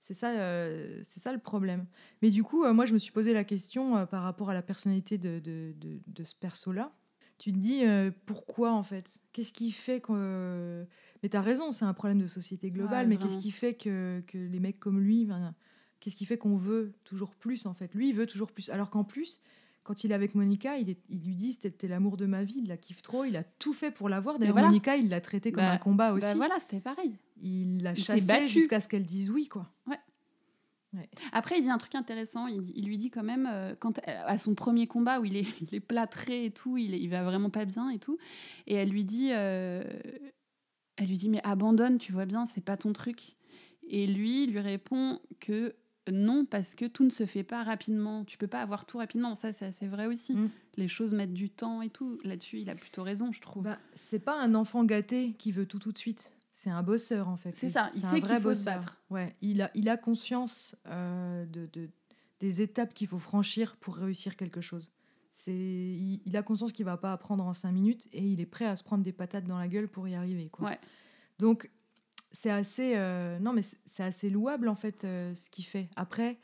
[0.01, 1.85] C'est ça, euh, c'est ça le problème.
[2.21, 4.61] Mais du coup, euh, moi, je me suis posé la question par rapport à la
[4.61, 6.91] personnalité de, de, de- de ce perso-là.
[7.37, 7.83] Tu te dis
[8.25, 9.19] pourquoi en fait?
[9.31, 10.85] Qu'est-ce qui fait que.
[11.23, 13.03] Mais t'as raison, c'est un problème de société globale.
[13.03, 15.55] Ouais, mais qu'est-ce qui fait que, que les mecs comme lui, ben,
[15.99, 17.93] qu'est-ce qui fait qu'on veut toujours plus en fait?
[17.93, 18.69] Lui, il veut toujours plus.
[18.69, 19.41] Alors qu'en plus,
[19.83, 22.59] quand il est avec Monica, il, est- il lui dit c'était l'amour de ma vie,
[22.59, 24.37] il la kiffe trop, il a tout fait pour l'avoir.
[24.39, 24.67] D'ailleurs, voilà.
[24.67, 26.21] Monica, il l'a traité comme Bah, un combat aussi.
[26.25, 27.15] Bah voilà, c'était pareil.
[27.41, 29.67] Il l'a Il chassé jusqu'à ce qu'elle dise oui, quoi.
[31.31, 32.47] Après, il dit un truc intéressant.
[32.47, 35.45] Il, il lui dit quand même, euh, quand, à son premier combat où il est,
[35.61, 38.17] il est plâtré et tout, il, est- il va vraiment pas bien et tout.
[38.65, 39.83] Et elle lui dit, euh,
[40.97, 43.35] elle lui dit, mais abandonne, tu vois bien, c'est pas ton truc.
[43.87, 45.75] Et lui lui répond que
[46.11, 48.23] non, parce que tout ne se fait pas rapidement.
[48.25, 49.35] Tu peux pas avoir tout rapidement.
[49.35, 50.33] Ça, c'est assez vrai aussi.
[50.35, 50.49] Mm.
[50.77, 52.19] Les choses mettent du temps et tout.
[52.23, 53.63] Là-dessus, il a plutôt raison, je trouve.
[53.63, 56.33] Bah, c'est pas un enfant gâté qui veut tout tout de suite.
[56.53, 57.55] C'est un bosseur en fait.
[57.55, 58.75] C'est ça, il C'est un sait vrai faut se bosseur.
[58.79, 58.97] battre.
[59.09, 61.89] Ouais, il a, il a conscience euh, de, de-
[62.41, 64.89] des étapes qu'il faut franchir pour réussir quelque chose.
[65.31, 68.45] C'est, il, il a conscience qu'il va pas apprendre en cinq minutes et il est
[68.45, 70.49] prêt à se prendre des patates dans la gueule pour y arriver.
[70.49, 70.67] Quoi.
[70.69, 70.79] Ouais.
[71.37, 71.69] Donc
[72.31, 75.89] c'est assez, euh, non mais c'est- assez louable en fait euh, ce qu'il fait.
[75.95, 76.37] Après,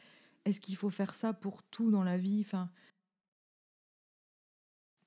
[0.46, 2.42] est-ce qu'il faut faire ça pour tout dans la vie?
[2.46, 2.70] Enfin,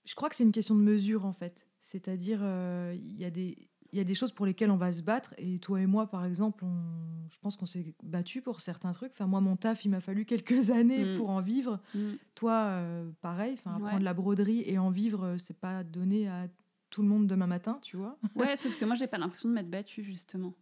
[0.04, 1.66] je crois que c'est une question de mesure en fait.
[1.80, 4.92] C'est-à-dire, euh, il y a des il y a des choses pour lesquelles on va
[4.92, 5.32] se battre.
[5.38, 9.12] Et toi et moi, par exemple, on- je pense qu'on s'est battu pour certains trucs.
[9.12, 11.16] Enfin, moi, mon taf, il m'a fallu quelques années Mm.
[11.16, 11.80] pour en vivre.
[11.94, 12.08] Mm.
[12.34, 12.82] Toi,
[13.22, 13.54] pareil.
[13.54, 14.02] Enfin, apprendre Ouais.
[14.02, 16.48] la broderie et en vivre, c'est pas donné à
[16.90, 18.18] tout le monde demain matin, tu vois.
[18.34, 20.52] Ouais, sauf que moi, j'ai pas l'impression de m'être battue, justement.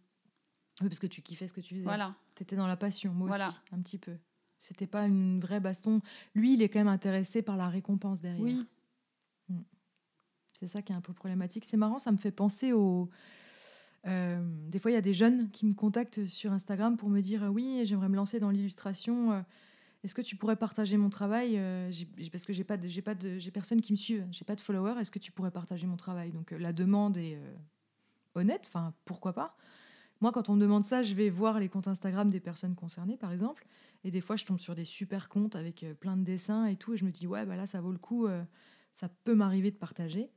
[0.81, 1.83] Oui, parce que tu kiffais ce que tu faisais.
[1.83, 2.15] Voilà.
[2.35, 3.49] T'étais dans la passion, moi Voilà.
[3.49, 4.13] aussi, un petit peu.
[4.59, 6.01] C'était pas une vraie baston.
[6.35, 8.43] Lui, il est quand même intéressé par la récompense derrière.
[8.43, 8.65] Oui.
[10.59, 11.65] C'est ça qui est un peu problématique.
[11.65, 13.09] C'est marrant, ça me fait penser au.
[14.07, 17.21] euh, des fois, il y a des jeunes qui me contactent sur Instagram pour me
[17.21, 19.33] dire euh, Oui, j'aimerais me lancer dans l'illustration.
[19.33, 19.41] euh,
[20.03, 21.91] Est-ce que tu pourrais partager mon travail Euh,
[22.31, 24.55] Parce que j'ai pas, de- j'ai pas de, j'ai personne qui me suit, j'ai pas
[24.55, 24.99] de followers.
[24.99, 26.31] Est-ce que tu pourrais partager mon travail?
[26.31, 27.39] Donc la demande est
[28.33, 28.65] honnête.
[28.67, 29.55] Enfin, pourquoi pas?
[30.21, 33.17] Moi, quand on me demande ça, je vais voir les comptes Instagram des personnes concernées,
[33.17, 33.67] par exemple.
[34.03, 36.75] Et des fois, je tombe sur des super comptes avec euh, plein de dessins et
[36.75, 36.93] tout.
[36.93, 38.25] Et je me dis Ouais, bah là, ça vaut le coup.
[38.27, 38.43] euh,
[38.91, 40.29] ça peut m'arriver de partager.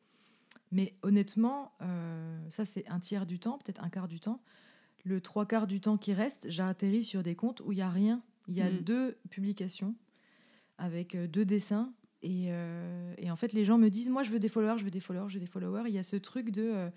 [0.72, 4.40] Mais honnêtement, euh, ça c'est un tiers du temps, peut-être un quart du temps.
[5.04, 7.88] Le trois quarts du temps qui reste, j'atterris sur des comptes où il y a
[7.88, 8.22] rien.
[8.48, 8.78] Il y a Mm.
[8.82, 9.94] deux publications
[10.78, 11.92] avec deux dessins.
[12.22, 14.84] Et, euh, et en fait, les gens me disent, moi je veux des followers, je
[14.84, 15.84] veux des followers, je veux des followers.
[15.88, 16.90] Il y a ce truc de...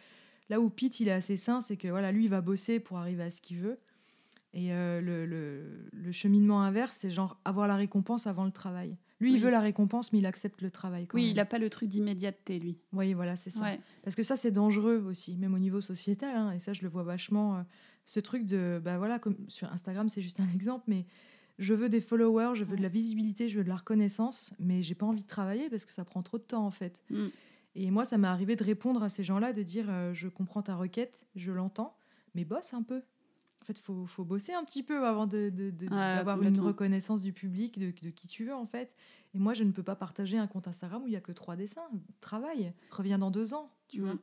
[0.54, 2.98] là où Pete, il est assez sain, c'est que voilà, lui, il va bosser pour
[3.00, 3.80] arriver à ce qu'il veut.
[4.54, 8.96] Et euh, le, le- le cheminement inverse, c'est genre avoir la récompense avant le travail.
[9.20, 9.38] Lui, Oui.
[9.38, 11.08] il veut la récompense, mais il accepte le travail.
[11.08, 11.32] Quand Oui, même.
[11.32, 12.78] il a pas le truc d'immédiateté, lui.
[12.92, 13.62] Oui, voilà, c'est ça.
[13.62, 13.80] Ouais.
[14.04, 16.36] Parce que ça, c'est dangereux aussi, même au niveau sociétal.
[16.36, 17.58] hein, et ça, je le vois vachement.
[17.58, 17.62] euh,
[18.06, 21.06] ce truc de, bah voilà, comme sur Instagram, c'est juste un exemple, mais
[21.58, 24.84] je veux des followers, je veux de la visibilité, je veux de la reconnaissance, mais
[24.84, 27.02] j'ai pas envie de travailler parce que ça prend trop de temps en fait.
[27.10, 27.28] Mm.
[27.76, 30.62] Et moi, ça m'est arrivé de répondre à ces gens-là, de dire, euh, je comprends
[30.62, 31.96] ta requête, je l'entends,
[32.36, 33.02] mais bosse un peu.
[33.62, 36.60] En fait, faut, faut bosser un petit peu avant de, de- de- Ouais, d'avoir une
[36.60, 38.94] reconnaissance du public, de, de qui tu veux en fait.
[39.34, 41.32] Et moi, je ne peux pas partager un compte Instagram où il y a que
[41.32, 41.88] trois dessins.
[42.20, 44.04] Travaille, reviens dans deux ans, tu Mm.
[44.04, 44.16] vois.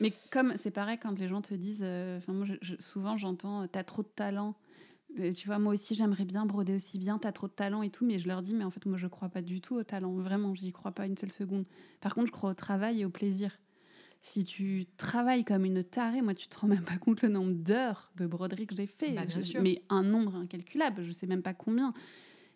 [0.00, 3.62] Mais comme c'est pareil quand les gens te disent, euh, moi je- je- souvent j'entends,
[3.62, 4.54] euh, t'as trop de talent.
[5.20, 7.90] Euh, tu vois, moi aussi j'aimerais bien broder aussi bien, t'as trop de talent et
[7.90, 9.82] tout, mais je leur dis, mais en fait moi je crois pas du tout au
[9.84, 11.64] talent, vraiment, j'y crois pas une seule seconde.
[12.00, 13.58] Par contre, je crois au travail et au plaisir.
[14.22, 17.52] Si tu travailles comme une tarée, moi tu te rends même pas compte le nombre
[17.52, 19.62] d'heures de broderie que j'ai fait, Bah, bien Je- sûr.
[19.62, 21.92] mais un nombre incalculable, je sais même pas combien.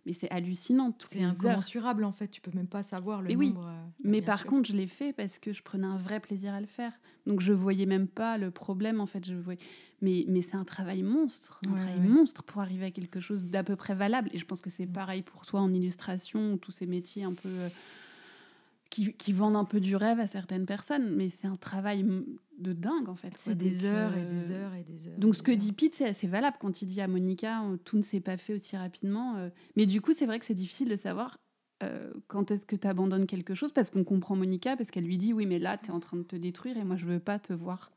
[0.09, 1.31] Mais c'est hallucinant, C'est heures.
[1.33, 3.66] incommensurable en fait, tu peux même pas savoir le Mais oui, nombre.
[3.68, 4.49] euh, Mais par sûr.
[4.49, 6.92] contre, je l'ai fait parce que je prenais un vrai plaisir à le faire.
[7.27, 9.27] Donc je voyais même pas le problème en fait.
[9.27, 9.61] Je voyais...
[10.01, 12.07] Mais, mais c'est un travail monstre, un Ouais, travail ouais.
[12.07, 14.31] monstre pour arriver à quelque chose d'à peu près valable.
[14.33, 14.92] Et je pense que c'est Mm.
[14.92, 17.68] pareil pour toi en illustration, ou tous ces métiers un peu euh,
[18.88, 21.14] qui, qui vendent un peu du rêve à certaines personnes.
[21.16, 22.03] Mais c'est un travail
[22.59, 23.33] de dingue en fait.
[23.37, 25.18] c'est des heures euh, et des heures et des heures.
[25.18, 25.57] donc ce que heures.
[25.57, 28.37] dit Pete, c'est assez valable quand il dit à Monica, euh, tout ne s'est pas
[28.37, 29.37] fait aussi rapidement.
[29.37, 29.49] euh.
[29.77, 31.38] Mais du coup, c'est vrai que c'est difficile de savoir
[31.83, 35.16] euh, quand est-ce que tu abandonnes quelque chose, parce qu'on comprend Monica, parce qu'elle lui
[35.16, 37.21] dit, oui, mais là, tu es en train de te détruire, et moi, je veux
[37.21, 37.92] pas te voir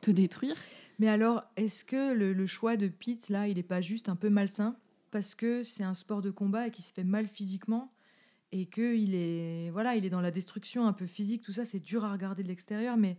[0.00, 0.54] te détruire.
[1.00, 4.16] Mais alors, est-ce que le, le choix de Pete là, il est pas juste un
[4.16, 4.76] peu malsain
[5.10, 7.92] parce que c'est un sport de combat et qu'il se fait mal physiquement
[8.52, 11.64] et que il est voilà, il est dans la destruction un peu physique, tout ça,
[11.64, 13.16] c'est dur à regarder de l'extérieur, mais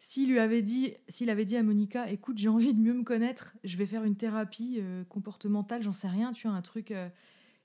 [0.00, 3.02] s'il lui avait dit, s'il avait dit à Monica, écoute, j'ai envie de mieux me
[3.02, 6.92] connaître, je vais faire une thérapie euh, comportementale, j'en sais rien, tu vois, un truc,
[6.92, 7.08] euh,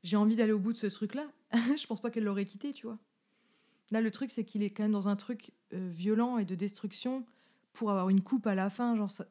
[0.03, 2.87] j'ai envie d'aller au bout de ce truc-là, je pense pas qu'elle l'aurait quitté, tu
[2.87, 2.97] vois.
[3.91, 6.55] Là, le truc, c'est qu'il est quand même dans un truc euh, violent et de
[6.55, 7.25] destruction
[7.73, 9.27] pour avoir une coupe à la fin, genre ça,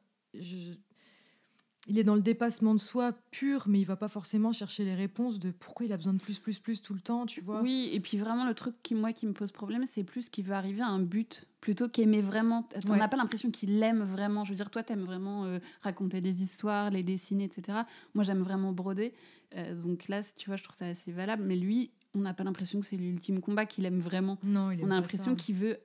[1.88, 4.95] il est dans le dépassement de soi pur, mais il va pas forcément chercher les
[4.95, 7.61] réponses de pourquoi il a besoin de plus, plus, plus tout le temps, tu vois.
[7.61, 10.45] Oui, et puis vraiment, le truc qui, moi, qui me pose problème, c'est plus qu'il
[10.45, 12.68] veut arriver à un but plutôt qu'aimer vraiment.
[12.87, 12.99] On Ouais.
[12.99, 14.45] n'a pas l'impression qu'il l'aime vraiment.
[14.45, 17.79] Je veux dire, toi, t'aimes vraiment euh, raconter des histoires, les dessiner, etc.
[18.14, 19.12] Moi, j'aime vraiment broder.
[19.57, 21.42] Euh, donc là, tu vois, je trouve ça assez valable.
[21.45, 24.38] Mais lui, on n'a pas l'impression que c'est l'ultime combat qu'il aime vraiment.
[24.45, 25.79] Non, il On aime a pas l'impression qu'il veut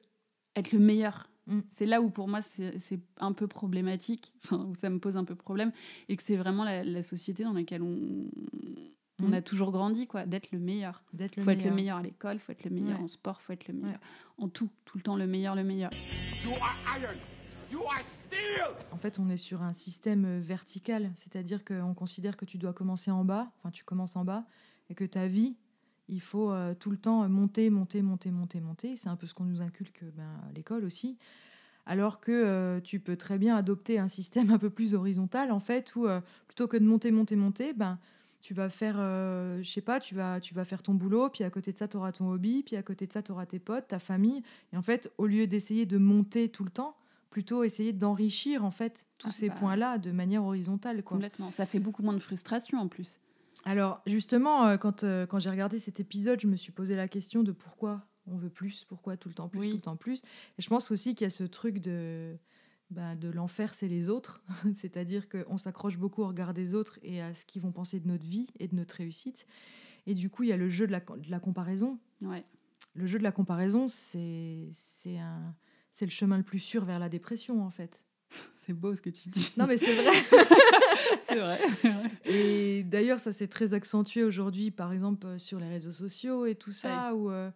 [0.56, 1.30] être le meilleur.
[1.48, 1.60] Mm.
[1.70, 5.24] C'est là où pour moi c'est un peu problématique, enfin, où ça me pose un
[5.24, 5.72] peu problème,
[6.10, 8.26] et que c'est vraiment la, la société dans laquelle on,
[9.20, 9.34] on Mm.
[9.34, 11.04] a toujours grandi, quoi, d'être le meilleur.
[11.14, 11.98] d'être Il le faut être le meilleur.
[11.98, 13.04] à l'école, faut être le meilleur Ouais.
[13.04, 14.00] en sport, faut être le meilleur
[14.38, 14.44] Ouais.
[14.44, 15.90] en tout, tout le temps le meilleur, le meilleur.
[16.46, 17.18] You are iron.
[17.72, 18.76] You are steel.
[18.92, 22.74] En fait, on est sur un système euh, vertical, c'est-à-dire qu'on considère que tu dois
[22.74, 24.46] commencer en bas, enfin tu commences en bas,
[24.90, 25.56] et que ta vie,
[26.10, 28.98] il faut euh, tout le temps monter, monter, monter, monter, monter.
[28.98, 31.18] C'est un peu ce qu'on nous inculque ben, à l'école aussi.
[31.86, 35.60] Alors que euh, tu peux très bien adopter un système un peu plus horizontal, en
[35.60, 37.98] fait, où euh, plutôt que de monter, monter, monter, ben,
[38.42, 41.50] tu vas faire, je sais pas, tu vas, tu vas faire ton boulot, puis à
[41.50, 43.60] côté de ça, tu auras ton hobby, puis à côté de ça, tu auras tes
[43.60, 44.42] potes, ta famille.
[44.72, 46.96] Et en fait, au lieu d'essayer de monter tout le temps,
[47.30, 49.56] plutôt essayer d'enrichir en fait tous Ah, ces bah.
[49.60, 51.04] points-là de manière horizontale.
[51.04, 51.18] Quoi.
[51.18, 51.52] Complètement.
[51.52, 53.20] Ça fait beaucoup moins de frustration en plus.
[53.68, 57.10] Alors justement, euh, quand, euh, quand j'ai regardé cet épisode, je me suis posé la
[57.10, 59.70] question de pourquoi on veut plus, pourquoi tout le temps plus, Oui.
[59.72, 60.22] tout le temps plus.
[60.58, 62.38] Et je pense aussi qu'il y a ce truc de,
[62.92, 64.42] ben, de l'enfer, c'est les autres.
[64.76, 68.08] C'est-à-dire qu'on s'accroche beaucoup au regard des autres et à ce qu'ils vont penser de
[68.08, 69.46] notre vie et de notre réussite.
[70.06, 72.00] Et du coup, il y a le jeu de la, de la comparaison.
[72.22, 72.46] Ouais.
[72.94, 74.72] Le jeu de la comparaison, c'est
[76.02, 78.02] le chemin le plus sûr vers la dépression, en fait.
[78.66, 79.52] C'est beau ce que tu dis.
[79.58, 80.12] Non, mais c'est vrai.
[81.28, 81.60] c'est vrai.
[82.26, 86.56] Et d'ailleurs, ça s'est très accentué aujourd'hui, par exemple, euh, sur les réseaux sociaux et
[86.56, 87.14] tout ça.
[87.16, 87.50] Où, euh,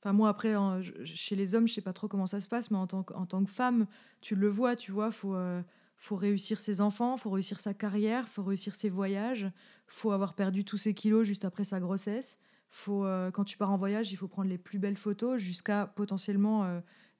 [0.00, 2.70] enfin, moi, après, en- chez les hommes, je sais pas trop comment ça se passe,
[2.70, 3.86] mais en tant, que- en tant que femme,
[4.20, 5.62] tu le vois, tu vois, faut, euh,
[5.96, 9.50] faut réussir ses enfants, faut réussir sa carrière, faut réussir ses voyages,
[9.86, 12.36] faut avoir perdu tous ses kilos juste après sa grossesse.
[12.70, 15.86] Faut, euh, quand tu pars en voyage, il faut prendre les plus belles photos jusqu'à
[15.96, 16.64] potentiellement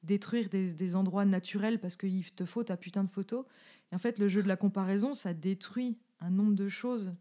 [0.02, 3.44] détruire des, endroits naturels parce qu'il te faut ta putain de photos.
[3.90, 7.12] Et en fait, le jeu de la comparaison, ça détruit un nombre de choses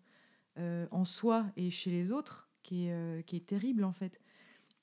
[0.58, 4.20] euh, en soi et chez les autres qui est, euh, qui est terrible en fait.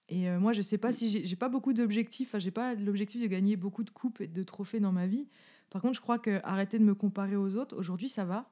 [0.09, 2.29] Et euh, moi, je sais pas si j'ai pas beaucoup d'objectifs.
[2.29, 5.29] Enfin, j'ai pas l'objectif de gagner beaucoup de coupes et de trophées dans ma vie.
[5.71, 8.51] Par contre, je crois que arrêter de me comparer aux autres, aujourd'hui, ça va.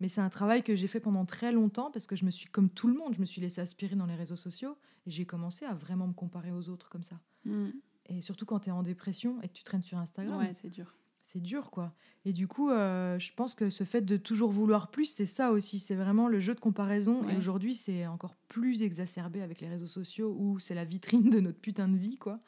[0.00, 2.46] Mais c'est un travail que j'ai fait pendant très longtemps parce que je me suis,
[2.46, 5.24] comme tout le monde, je me suis laissé aspirer dans les réseaux sociaux et j'ai
[5.24, 7.20] commencé à vraiment me comparer aux autres comme ça.
[7.44, 7.68] Mm.
[8.06, 10.70] Et surtout quand tu es en dépression et que tu traînes sur Instagram Ouais, c'est
[10.70, 10.96] dur.
[11.22, 11.92] c'est dur quoi.
[12.24, 15.52] Et du coup, euh, je pense que ce fait de toujours vouloir plus, c'est ça
[15.52, 15.78] aussi.
[15.78, 17.22] C'est vraiment le jeu de comparaison.
[17.22, 17.34] Ouais.
[17.34, 21.40] Et aujourd'hui, c'est encore plus exacerbé avec les réseaux sociaux où c'est la vitrine de
[21.40, 22.40] notre putain de vie quoi.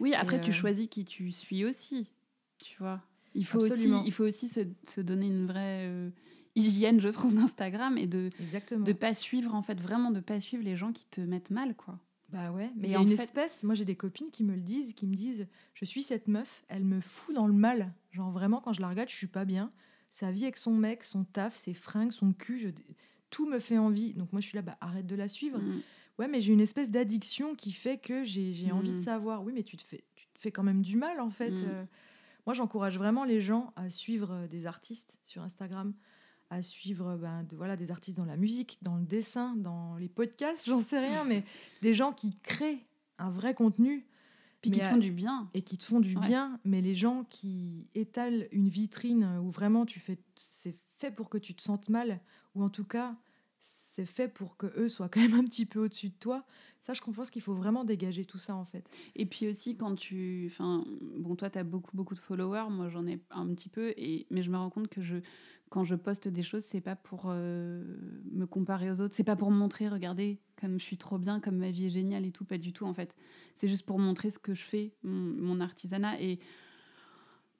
[0.00, 2.10] Oui, après, tu euh, choisis qui tu suis aussi.
[2.62, 3.00] Tu vois.
[3.34, 6.10] Il faut aussi, il faut aussi se, se donner une vraie euh,
[6.54, 8.30] hygiène, je trouve, d'Instagram et de
[8.76, 11.74] de pas suivre, en fait, vraiment de pas suivre les gens qui te mettent mal,
[11.74, 11.98] quoi.
[12.30, 14.54] Bah ouais, mais il y a une fait- espèce, moi j'ai des copines qui me
[14.54, 17.92] le disent, qui me disent, je suis cette meuf, elle me fout dans le mal.
[18.10, 19.70] Genre vraiment, quand je la regarde, je suis pas bien.
[20.10, 22.68] Sa vie avec son mec, son taf, ses fringues, son cul, je-
[23.30, 24.12] tout me fait envie.
[24.14, 25.58] Donc moi je suis là, bah arrête de la suivre.
[25.60, 25.80] Mm.
[26.18, 29.00] Ouais, mais j'ai une espèce d'addiction qui fait que j'ai envie de Mm.
[29.00, 29.44] savoir.
[29.44, 31.50] Oui, mais tu te fais, tu te fais quand même du mal en fait.
[31.50, 31.64] Mm.
[31.68, 31.84] Euh,
[32.46, 35.92] moi j'encourage vraiment les gens à suivre euh, des artistes sur Instagram,
[36.50, 39.96] à suivre euh, ben, de- voilà, des artistes dans la musique, dans le dessin, dans
[39.96, 41.44] les podcasts, j'en sais rien, mais
[41.82, 42.84] des gens qui créent
[43.18, 44.06] un vrai contenu
[44.60, 45.50] Puis qui te à- font du bien.
[45.54, 46.26] et qui te font du Ouais.
[46.26, 51.28] bien, mais les gens qui étalent une vitrine où vraiment tu fais, c'est fait pour
[51.28, 52.20] que tu te sentes mal,
[52.54, 53.16] ou en tout cas
[53.60, 56.44] c'est fait pour que eux soient quand même un petit peu au-dessus de toi.
[56.82, 58.90] Ça, je pense qu'il faut vraiment dégager tout ça en fait.
[59.14, 60.48] Et puis aussi, quand tu.
[60.52, 60.84] Enfin,
[61.18, 62.68] bon, toi, tu as beaucoup, beaucoup de followers.
[62.70, 63.94] Moi, j'en ai un petit peu.
[63.96, 64.26] Et...
[64.30, 65.16] Mais je me rends compte que je,
[65.70, 67.82] quand je poste des choses, c'est pas pour euh,
[68.32, 69.14] me comparer aux autres.
[69.14, 71.90] C'est pas pour me montrer, regardez, comme je suis trop bien, comme ma vie est
[71.90, 72.44] géniale et tout.
[72.44, 73.14] Pas du tout, en fait.
[73.54, 76.20] C'est juste pour montrer ce que je fais, mon, mon artisanat.
[76.20, 76.38] Et.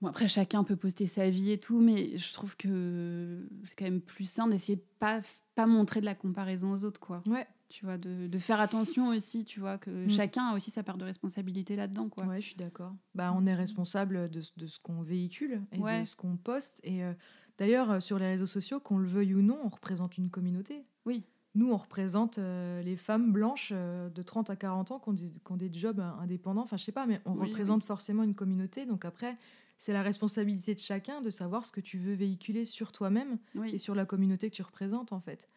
[0.02, 3.86] Bon, après, chacun peut poster sa vie et tout, mais je trouve que c'est quand
[3.86, 5.22] même plus sain d'essayer de pas,
[5.54, 7.22] pas montrer de la comparaison aux autres, quoi.
[7.26, 10.10] Ouais, Tu vois, de, de faire attention aussi, tu vois, que Mm.
[10.10, 12.26] chacun a aussi sa part de responsabilité là-dedans, quoi.
[12.26, 12.92] ouais, je suis d'accord.
[13.14, 16.02] Bah, on est responsable de, ce- de ce qu'on véhicule et Ouais.
[16.02, 16.78] de ce qu'on poste.
[16.84, 17.14] Et euh,
[17.58, 20.84] d'ailleurs, euh, sur les réseaux sociaux, qu'on le veuille ou non, on représente une communauté.
[21.04, 21.24] Oui.
[21.54, 25.12] Nous, on représente euh, les femmes blanches euh, de 30 à 40 ans qui ont
[25.14, 26.62] des, qui ont des jobs indépendants.
[26.62, 28.84] Enfin, je sais pas, mais on Oui, représente forcément une communauté.
[28.84, 29.36] Donc après,
[29.78, 33.70] c'est la responsabilité de chacun de savoir ce que tu veux véhiculer sur toi-même Oui.
[33.74, 35.48] et sur la communauté que tu représentes, en fait.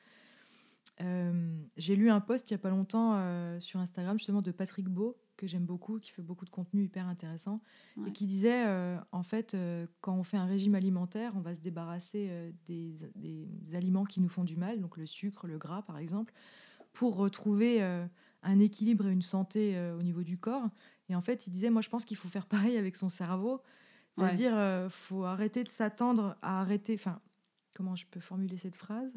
[1.01, 3.21] Euh, J'ai lu un post il y a pas longtemps
[3.59, 7.07] sur Instagram, justement, de Patrick Beau, que j'aime beaucoup, qui fait beaucoup de contenu hyper
[7.07, 7.61] intéressant,
[7.95, 8.09] Ouais.
[8.09, 11.55] et qui disait, euh, en fait, euh, quand on fait un régime alimentaire, on va
[11.55, 15.57] se débarrasser euh, des, des aliments qui nous font du mal, donc le sucre, le
[15.57, 16.33] gras par exemple,
[16.91, 17.81] pour retrouver
[18.43, 20.67] un équilibre et une santé au niveau du corps.
[21.07, 23.61] Et en fait, il disait, moi je pense qu'il faut faire pareil avec son cerveau,
[24.17, 24.25] Ouais.
[24.25, 27.21] c'est-à-dire, euh, faut arrêter de s'attendre à arrêter, enfin,
[27.73, 29.13] comment je peux formuler cette phrase?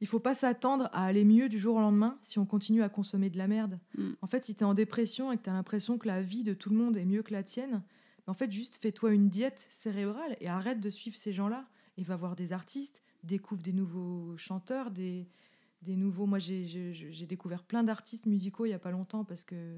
[0.00, 2.88] Il faut pas s'attendre à aller mieux du jour au lendemain si on continue à
[2.88, 3.78] consommer de la merde.
[3.98, 4.12] Mm.
[4.22, 6.42] En fait, si tu es en dépression et que tu as l'impression que la vie
[6.44, 7.82] de tout le monde est mieux que la tienne,
[8.26, 11.66] en fait, juste fais-toi une diète cérébrale et arrête de suivre ces gens-là.
[11.98, 15.26] Et va voir des artistes, découvre des nouveaux chanteurs, des,
[15.82, 16.24] des nouveaux.
[16.26, 19.76] Moi, j'ai- découvert plein d'artistes musicaux il y a pas longtemps parce que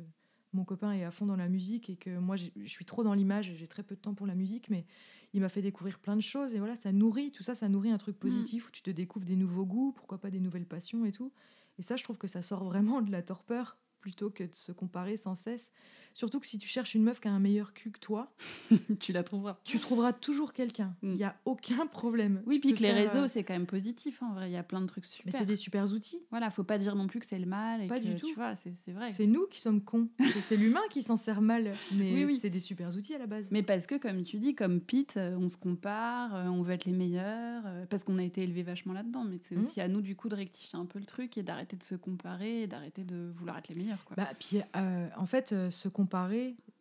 [0.53, 3.15] mon copain est à fond dans la musique et que moi, je suis trop dans
[3.15, 4.85] l'image et j'ai très peu de temps pour la musique, mais
[5.33, 7.91] il m'a fait découvrir plein de choses et voilà, ça nourrit, tout ça, ça nourrit
[7.91, 11.05] un truc positif où tu te découvres des nouveaux goûts, pourquoi pas des nouvelles passions
[11.05, 11.33] et tout.
[11.79, 14.73] Et ça, je trouve que ça sort vraiment de la torpeur plutôt que de se
[14.73, 15.71] comparer sans cesse.
[16.15, 18.33] Surtout que si tu cherches une meuf qui a un meilleur cul que toi,
[19.01, 19.59] tu la trouveras.
[19.65, 20.95] tu trouveras toujours quelqu'un.
[21.03, 21.15] Il Mm.
[21.15, 22.43] n'y a aucun problème.
[22.47, 24.23] Oui, Tu puis que les faire, réseaux, euh, c'est quand même positif.
[24.23, 25.41] En vrai, il y a plein de trucs Mais super.
[25.41, 26.19] c'est des super outils.
[26.31, 27.83] Voilà, faut pas dire non plus que c'est le mal.
[27.83, 28.27] Et Pas que, du tout.
[28.29, 29.11] Tu vois, c'est c'est vrai.
[29.11, 30.09] C'est nous qui sommes cons.
[30.43, 31.73] C'est- l'humain qui s'en sert mal.
[31.93, 32.39] Mais Oui, oui.
[32.41, 33.47] c'est des super outils à la base.
[33.51, 36.73] Mais parce que, comme tu dis, comme Pete, euh, on se compare, euh, on veut
[36.75, 39.25] être les meilleurs, euh, parce qu'on a été élevé vachement là-dedans.
[39.25, 39.65] Mais c'est Mhm.
[39.65, 41.95] aussi à nous, du coup, de rectifier un peu le truc et d'arrêter de se
[41.95, 44.05] comparer et d'arrêter de vouloir être les meilleurs.
[44.05, 44.17] Quoi.
[44.17, 46.02] Bah, puis, euh, en fait, euh, se comparer,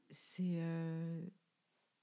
[0.10, 1.22] c'est, euh,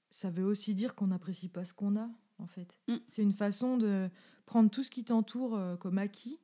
[0.09, 2.77] ça veut aussi dire qu'on n'apprécie pas ce qu'on a, en fait.
[2.87, 2.95] Mm.
[3.07, 4.09] C'est une façon de
[4.45, 6.39] prendre tout ce qui t'entoure euh, comme acquis,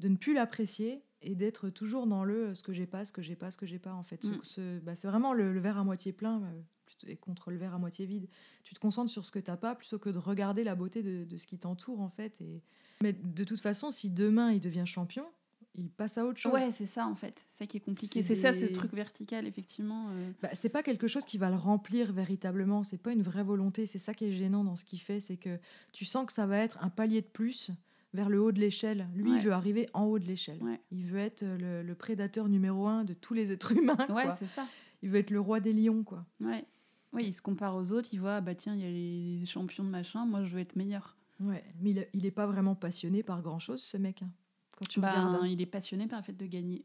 [0.00, 3.12] de ne plus l'apprécier et d'être toujours dans le euh, ce que j'ai pas, ce
[3.12, 4.22] que j'ai pas, ce que j'ai pas, en fait.
[4.24, 4.40] Ce- Mm.
[4.44, 6.42] ce- bah, c'est vraiment le, le verre à moitié plein
[7.06, 8.28] et contre le verre à moitié vide.
[8.64, 11.24] Tu te concentres sur ce que t'as pas plutôt que de regarder la beauté de,
[11.24, 12.40] de ce qui t'entoure, en fait.
[12.40, 12.62] Et...
[13.02, 15.26] Mais de toute façon, si demain il devient champion,
[15.78, 16.52] il passe à autre chose.
[16.52, 17.46] Ouais, c'est ça, en fait.
[17.50, 18.20] C'est ça qui est compliqué.
[18.22, 20.08] C'est ça, ce truc vertical, effectivement.
[20.10, 20.30] euh.
[20.42, 22.82] Bah, c'est pas quelque chose qui va le remplir véritablement.
[22.84, 23.86] C'est pas une vraie volonté.
[23.86, 25.58] C'est ça qui est gênant dans ce qu'il fait, c'est que
[25.92, 27.70] tu sens que ça va être un palier de plus
[28.14, 29.06] vers le haut de l'échelle.
[29.14, 29.36] Lui, Ouais.
[29.38, 30.62] il veut arriver en haut de l'échelle.
[30.62, 30.80] Ouais.
[30.90, 33.96] Il veut être le, le prédateur numéro un de tous les êtres humains.
[34.08, 34.66] Ouais, c'est ça.
[35.02, 36.24] Il veut être le roi des lions, quoi.
[36.40, 36.64] Ouais.
[37.12, 38.90] Oui, il se compare aux autres, il voit, ah bah tiens, il y a
[39.40, 41.16] les champions de machin, moi je veux être meilleur.
[41.40, 41.62] Ouais.
[41.80, 44.22] Mais il, il est pas vraiment passionné par grand chose, ce mec.
[44.22, 44.30] hein.
[44.78, 45.42] Quand tu Ben, regardes.
[45.42, 45.46] hein.
[45.46, 46.84] il est passionné par le fait de gagner.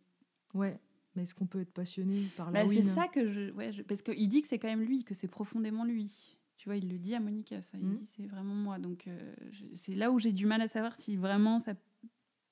[0.56, 0.80] Ouais.
[1.16, 3.52] Mais est-ce qu'on peut être passionné par la Bah, c'est win ça que je.
[3.52, 6.38] Ouais, je- Parce qu'il dit que c'est quand même lui, que c'est profondément lui.
[6.58, 7.78] Tu vois, il le dit à Monica, ça.
[7.78, 7.96] Il Mhm.
[7.98, 8.80] dit c'est vraiment moi.
[8.80, 11.74] Donc euh, je- c'est là où j'ai du mal à savoir si vraiment ça.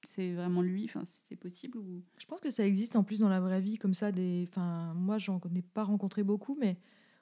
[0.03, 2.01] C'est vraiment lui, enfin si c'est possible ou.
[2.17, 4.11] Je pense que ça existe en plus dans la vraie vie, comme ça.
[4.11, 4.47] Des...
[4.49, 6.77] Enfin, moi, j'en ai pas rencontré beaucoup, mais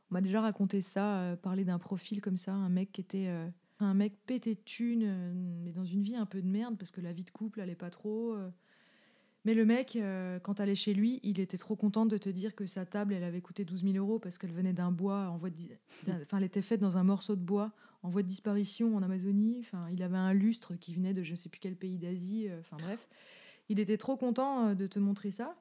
[0.09, 3.27] on m'a déjà raconté ça, euh, parler d'un profil comme ça, un mec qui était
[3.27, 3.47] euh,
[3.79, 6.91] un mec pété de thunes, euh, mais dans une vie un peu de merde, parce
[6.91, 8.33] que la vie de couple allait pas trop.
[8.33, 8.49] euh.
[9.45, 12.55] Mais le mec, euh, quand t'allais chez lui, il était trop content de te dire
[12.55, 15.37] que sa table, elle avait coûté 12 000 euros parce qu'elle venait d'un bois, en
[15.37, 15.55] voie de
[16.09, 17.71] enfin, elle était faite dans un morceau de bois
[18.03, 19.59] en voie de disparition en Amazonie.
[19.61, 22.47] Enfin, il avait un lustre qui venait de je ne sais plus quel pays d'Asie.
[22.59, 23.07] Enfin bref,
[23.69, 25.55] il était trop content de te montrer ça.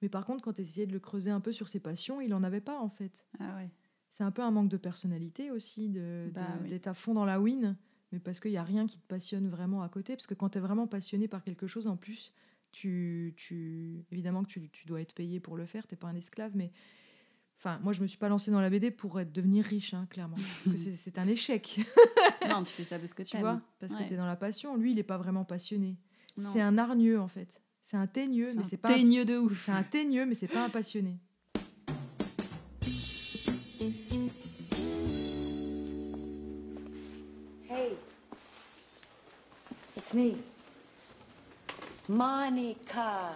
[0.00, 2.34] Mais par contre, quand tu essayais de le creuser un peu sur ses passions, il
[2.34, 3.24] en avait pas en fait.
[3.38, 3.70] Ah ouais.
[4.12, 6.68] C'est un peu un manque de personnalité aussi, de, Bah oui.
[6.68, 7.76] d'être à fond dans la win,
[8.12, 10.14] mais parce qu'il n'y a rien qui te passionne vraiment à côté.
[10.14, 12.34] Parce que quand tu es vraiment passionné par quelque chose, en plus,
[12.72, 16.14] tu, tu évidemment que tu, tu dois être payé pour le faire, tu pas un
[16.14, 16.70] esclave, mais.
[17.58, 20.06] Enfin, moi, je me suis pas lancée dans la BD pour être, devenir riche, hein,
[20.10, 20.36] clairement.
[20.36, 21.80] Parce que c'est, un échec,
[22.50, 24.76] non, tu fais ça parce que tu vois, parce que tu es dans la passion.
[24.76, 25.96] Lui, il n'est pas vraiment passionné.
[26.38, 27.62] C'est un hargneux, en fait.
[27.80, 28.92] C'est un teigneux, mais c'est pas.
[28.92, 29.64] teigneux de ouf.
[29.64, 31.18] C'est un teigneux, mais c'est pas un passionné.
[40.12, 40.32] It's me,
[42.08, 43.32] Monica.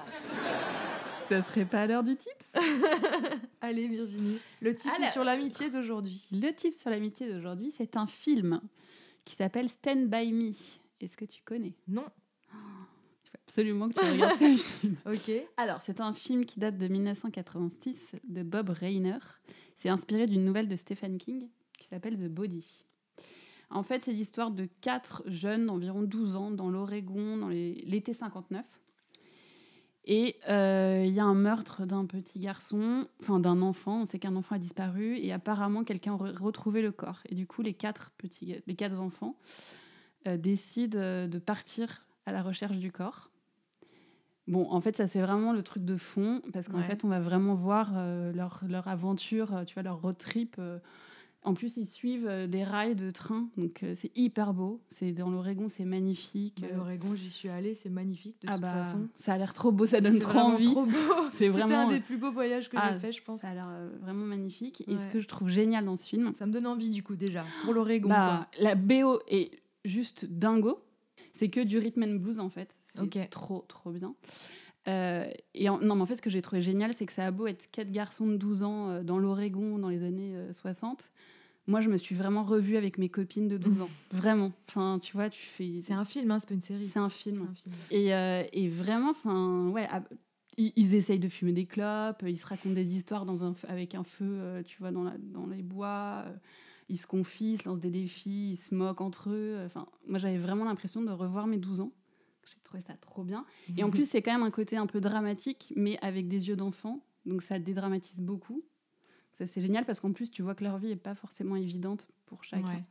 [1.28, 2.52] Ça serait pas l'heure du tips
[3.60, 4.38] Allez, Virginie.
[4.60, 6.24] Le titre Alors- sur l'amitié d'aujourd'hui.
[6.32, 8.60] Le tip sur l'amitié d'aujourd'hui, c'est un film
[9.24, 10.52] qui s'appelle Stand By Me.
[11.00, 11.74] Est-ce que tu connais?
[11.88, 12.04] Non.
[12.52, 14.96] Il faut absolument que tu regardes ce film.
[15.04, 15.30] Ok.
[15.56, 19.18] Alors, c'est un film qui date de 1986 de Bob Rainer.
[19.76, 22.84] C'est inspiré d'une nouvelle de Stephen King qui s'appelle The Body.
[23.70, 28.64] En fait, c'est l'histoire de quatre jeunes d'environ 12 ans dans l'Oregon dans l'été 59.
[30.08, 34.02] Et euh, il y a un meurtre d'un petit garçon, enfin d'un enfant.
[34.02, 37.20] On sait qu'un enfant a disparu et apparemment quelqu'un aurait retrouvé le corps.
[37.28, 39.34] Et du coup, les quatre petits, les quatre enfants
[40.28, 43.30] euh, décident euh, de partir à la recherche du corps.
[44.46, 46.84] Bon, en fait, ça c'est vraiment le truc de fond parce qu'en Ouais.
[46.84, 50.54] fait, on va vraiment voir euh, leur, leur aventure, euh, tu vois, leur road trip
[50.60, 50.78] euh,
[51.46, 54.80] En plus, ils suivent euh, des rails de train, donc euh, c'est hyper beau.
[54.88, 56.58] C'est dans l'Oregon, c'est magnifique.
[56.60, 59.08] Bah, Euh, L'Oregon, j'y suis allée, c'est magnifique de ah toute bah, façon.
[59.14, 60.64] ça a l'air trop beau, ça donne C'est trop vraiment envie.
[60.66, 60.90] trop beau.
[61.38, 61.78] C'est C'était vraiment.
[61.82, 63.40] un des plus beaux voyages que Ah, j'ai fait, je pense.
[63.42, 64.82] Ça a l'air euh, vraiment magnifique.
[64.88, 67.14] Et ce que je trouve génial dans ce film, Ça me donne envie du coup
[67.16, 68.08] déjà pour l'Oregon.
[68.08, 69.52] bah, la BO est
[69.84, 70.80] juste dingo.
[71.34, 72.74] C'est que du rhythm and blues en fait.
[73.12, 74.14] C'est trop trop bien.
[74.88, 77.26] Euh, et en- non, mais en fait, ce que j'ai trouvé génial, c'est que ça
[77.26, 80.52] a beau être quatre garçons de 12 ans euh, dans l'Oregon dans les années euh,
[80.52, 81.10] 60.
[81.66, 83.90] Moi, je me suis vraiment revue avec mes copines de 12 ans.
[84.12, 84.52] Vraiment.
[84.68, 85.80] Enfin, tu vois, tu fais.
[85.80, 86.86] C'est un film, hein, c'est pas une série.
[86.86, 87.48] C'est un film.
[87.50, 87.74] un film.
[87.90, 90.02] Et, euh, et vraiment, enfin, ouais, ah,
[90.56, 93.94] ils, ils essayent de fumer des clopes, ils se racontent des histoires dans un, avec
[93.94, 96.24] un feu, euh, tu vois, dans, la, dans les bois.
[96.26, 96.34] euh,
[96.88, 99.60] ils se confient, ils se lancent des défis, ils se moquent entre eux.
[99.66, 101.92] Enfin, moi, j'avais vraiment l'impression de revoir mes 12 ans.
[102.48, 103.44] J'ai trouvé ça trop bien.
[103.76, 106.54] Et en plus, c'est quand même un côté un peu dramatique, mais avec des yeux
[106.54, 107.04] d'enfant.
[107.24, 108.62] Donc, ça dédramatise beaucoup.
[109.36, 112.08] Ça, c'est génial parce qu'en plus, tu vois que leur vie n'est pas forcément évidente
[112.24, 112.66] pour chacun.
[112.66, 112.82] Ouais.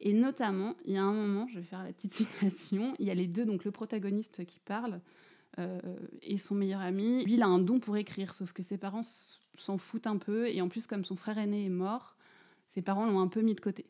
[0.00, 3.10] Et notamment, il y a un moment, je vais faire la petite citation, il y
[3.10, 5.00] a les deux, donc le protagoniste qui parle
[5.58, 5.80] euh,
[6.22, 7.24] et son meilleur ami.
[7.24, 9.02] Lui, il a un don pour écrire, sauf que ses parents
[9.58, 10.48] s'en foutent un peu.
[10.48, 12.16] Et en plus, comme son frère aîné est mort,
[12.66, 13.86] ses parents l'ont un peu mis de côté.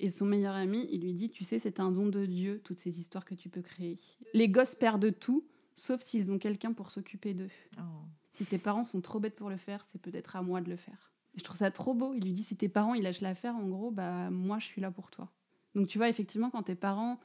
[0.00, 2.78] Et son meilleur ami, il lui dit, tu sais, c'est un don de Dieu, toutes
[2.78, 3.98] ces histoires que tu peux créer.
[4.32, 5.44] Les gosses perdent tout,
[5.74, 7.50] sauf s'ils ont quelqu'un pour s'occuper d'eux.
[7.78, 7.82] Oh.
[8.30, 10.76] Si tes parents sont trop bêtes pour le faire, c'est peut-être à moi de le
[10.76, 11.12] faire.
[11.36, 12.14] Et je trouve ça trop beau.
[12.14, 14.80] Il lui dit si tes parents ils lâchent l'affaire, en gros, bah moi je suis
[14.80, 15.28] là pour toi.
[15.74, 17.18] Donc tu vois effectivement quand tes parents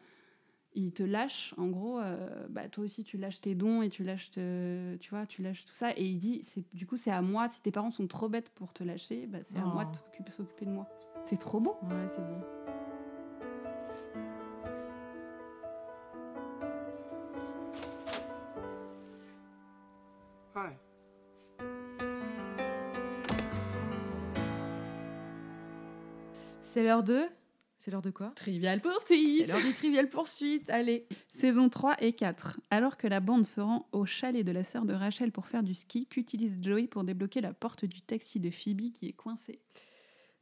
[0.74, 4.04] ils te lâchent, en gros, euh, bah toi aussi tu lâches tes dons et tu
[4.04, 5.92] lâches, te- tu vois, tu lâches tout ça.
[5.98, 7.50] Et il dit c'est du coup c'est à moi.
[7.50, 9.98] Si tes parents sont trop bêtes pour te lâcher, bah c'est à moi de Oh.
[9.98, 10.88] t'occuper- s'occuper de moi.
[11.26, 11.76] C'est trop beau.
[11.84, 12.61] Ouais, c'est beau.
[26.74, 27.22] C'est l'heure de.
[27.80, 28.32] C'est l'heure de quoi?
[28.36, 29.48] Trivial C'est poursuite.
[29.48, 30.70] l'heure des triviales poursuites.
[30.70, 31.06] Allez.
[31.36, 32.60] Saison 3 et 4.
[32.70, 35.64] Alors que la bande se rend au chalet de la sœur de Rachel pour faire
[35.64, 39.60] du ski, qu'utilise Joey pour débloquer la porte du taxi de Phoebe qui est coincée?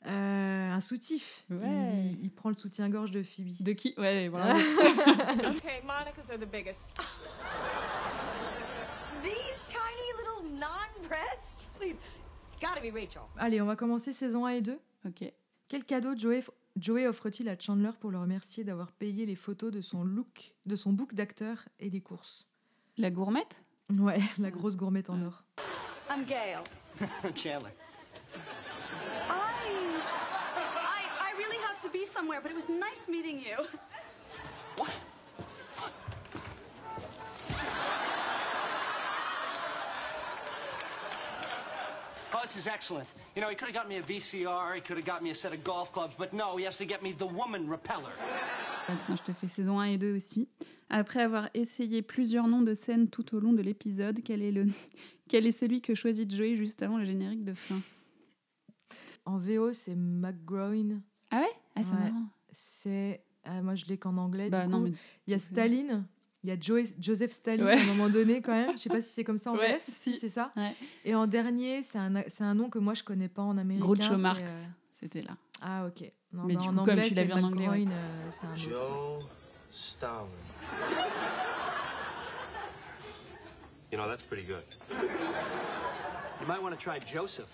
[0.06, 1.46] Euh, un soutif.
[1.50, 1.58] Ouais.
[1.68, 3.62] Il, il prend le soutien-gorge de Phoebe.
[3.62, 3.94] De qui?
[3.98, 4.56] Ouais, voilà.
[4.60, 6.92] Okay, Monica's are the biggest.
[9.24, 9.34] These
[9.66, 11.64] tiny little non-breasts?
[11.80, 11.98] Please,
[12.62, 13.22] gotta be Rachel.
[13.38, 14.78] Allez, on va commencer saison 1 et 2.
[15.08, 15.32] ok.
[15.70, 16.44] Quel cadeau Joey,
[16.78, 20.76] Joey offre-t-il à Chandler pour le remercier d'avoir payé les photos de son look, de
[20.76, 22.48] son book d'acteur et des courses?
[22.98, 23.62] La gourmette?
[23.92, 25.44] Ouais, la grosse gourmette en or.
[26.10, 26.64] I'm Gail.
[27.36, 27.70] Chandler.
[29.30, 30.02] I,
[30.80, 34.84] I, I really have to be somewhere, but it was nice meeting you.
[42.34, 43.08] Oh, this is excellent.
[43.36, 45.36] You know, he could have got me a VCR, he could have got me a
[45.36, 48.12] set of golf clubs, but no, he has to get me the woman repeller.
[48.88, 50.48] Ah, Tiens, je te fais saison 1 et 2 aussi.
[50.90, 54.66] Après avoir essayé plusieurs noms de scènes tout au long de l'épisode, quel est, le...
[55.30, 57.80] quel est celui que choisit Joey juste avant le générique de fin?
[59.26, 61.02] En VO, c'est McGroin.
[61.32, 61.46] Ah ouais?
[61.76, 62.12] Ah, c'est Ouais.
[62.12, 62.26] marrant.
[62.52, 63.24] C'est.
[63.46, 64.50] ah, moi, je l'ai qu'en anglais.
[64.50, 64.84] Bah du non, coup.
[64.86, 64.94] mais
[65.28, 66.06] Il y a Staline.
[66.44, 67.78] Il y a Joe- Joseph Staline Ouais.
[67.78, 68.72] à un moment donné, quand même.
[68.74, 69.84] Je sais pas si c'est comme ça en Ouais, VF.
[70.02, 70.20] Si, si.
[70.20, 70.52] c'est ça.
[70.56, 70.74] Ouais.
[71.04, 73.86] Et en dernier, c'est un, c'est un nom que moi, je connais pas en américain.
[73.86, 74.66] Groucho Marx, euh,
[75.00, 75.36] c'était là.
[75.62, 76.10] Ah, ok.
[76.32, 78.46] Non, Mais bah, du en coup, comme anglais, tu l'as vu en anglais, euh, c'est
[78.46, 78.60] un autre.
[78.60, 79.26] Joe
[79.72, 80.28] Stalin.
[83.92, 84.64] You know, that's pretty good.
[84.92, 87.48] You might want to try Joseph.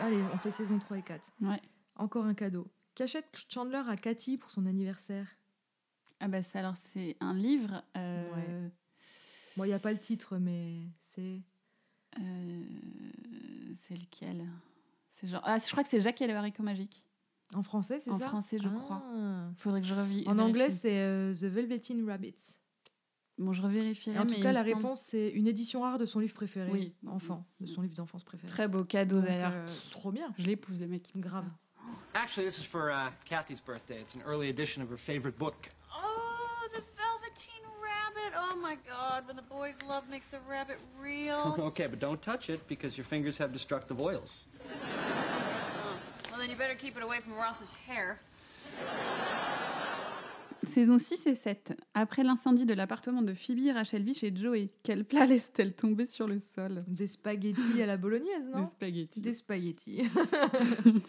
[0.00, 1.32] Allez, on fait saison 3 et 4.
[1.42, 1.60] Ouais.
[1.96, 2.66] Encore un cadeau.
[2.94, 5.26] Qu'achète Chandler à Cathy pour son anniversaire
[6.20, 7.82] Ah bah ça, alors c'est un livre.
[7.96, 8.70] euh, Ouais.
[9.56, 11.40] Bon, il n'y a pas le titre, mais c'est.
[12.18, 12.62] euh,
[13.88, 14.46] c'est lequel?
[15.08, 15.42] C'est genre...
[15.44, 17.04] Ah, je crois que c'est Jacques et le haricot magique.
[17.52, 18.28] En français, c'est En ça?
[18.28, 19.02] français, je crois.
[19.12, 19.50] Ah.
[19.56, 20.22] Faudrait que je revis.
[20.26, 22.36] En anglais, c'est euh, The Velveteen Rabbit.
[23.38, 24.18] Bon, je revérifierai.
[24.18, 26.70] En mais tout cas, la semble- réponse, c'est une édition rare de son livre préféré.
[26.70, 26.94] Oui.
[27.06, 28.48] Enfant, de son livre d'enfance préféré.
[28.52, 29.52] Très beau cadeau d'ailleurs.
[29.54, 30.32] euh, trop bien.
[30.38, 31.02] Je l'épouse, le mec.
[31.02, 31.46] qui me fait Grave.
[32.14, 34.00] Actually, this is for uh, Kathy's birthday.
[34.02, 35.68] It's an early edition of her favorite book.
[35.96, 36.09] Oh.
[38.52, 41.56] Oh my god, when the boy's love makes the rabbit real.
[41.60, 44.30] okay, but don't touch it because your fingers have destructive oils.
[46.30, 48.18] well, then you better keep it away from Ross's hair.
[50.66, 51.72] Saison 6 et 7.
[51.94, 54.70] Après l'incendie de l'appartement de Phoebe, Rachel vit chez Joey.
[54.82, 56.82] Quel plat laisse-t-elle tomber sur le sol?
[56.86, 58.64] Des spaghettis à la bolognaise, non?
[58.64, 59.20] Des spaghettis.
[59.20, 60.10] Des spaghettis.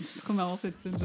[0.07, 0.95] C'est trop marrant cette scène.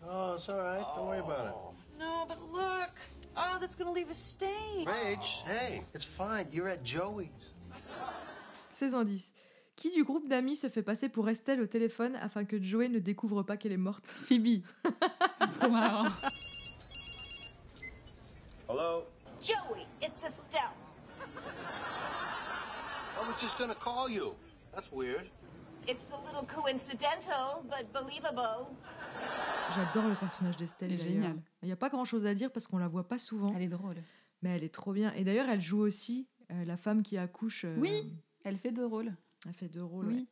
[0.00, 0.10] Sorry.
[0.10, 0.84] Oh, it's all right.
[0.96, 2.90] Don't worry about No, but look.
[3.36, 4.80] Oh, that's gonna leave a stain.
[4.82, 4.86] it.
[4.88, 6.46] Rach, hey, it's fine.
[6.52, 7.28] You're at Joey's.
[8.72, 9.32] Saison 10.
[9.76, 12.98] Qui du groupe d'amis se fait passer pour Estelle au téléphone afin que Joey ne
[12.98, 14.06] découvre pas qu'elle est morte?
[14.08, 14.62] Phoebe.
[14.84, 16.08] C'est trop marrant.
[18.68, 19.04] Hello?
[19.40, 20.72] Joey, it's Estelle.
[23.18, 24.34] I was just gonna call you.
[24.74, 25.28] That's weird.
[25.86, 28.74] It's a little coincidental, but believable.
[29.74, 30.92] J'adore le personnage d'Estelle.
[30.92, 31.36] Elle est géniale.
[31.62, 33.62] Il n'y a pas grand chose à dire parce qu'on la voit pas souvent, Elle
[33.62, 33.96] est drôle.
[34.42, 35.12] mais elle est trop bien.
[35.14, 37.64] Et d'ailleurs, elle joue aussi euh, la femme qui accouche.
[37.64, 38.14] euh, Oui.
[38.44, 39.12] Elle fait deux rôles.
[39.46, 40.06] Elle fait deux rôles.
[40.06, 40.14] Oui.
[40.14, 40.26] ouais.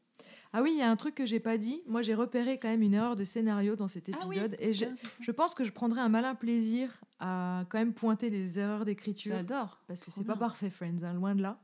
[0.52, 1.82] Ah oui, il y a un truc que j'ai pas dit.
[1.88, 4.56] Moi, j'ai repéré quand même une erreur de scénario dans cet Ah oui, épisode.
[4.60, 8.84] et je, pense que je prendrai un malin plaisir à quand même pointer des erreurs
[8.84, 9.34] d'écriture.
[9.34, 9.80] J'adore.
[9.88, 11.60] Parce que c'est pas parfait, Friends, hein, loin de là.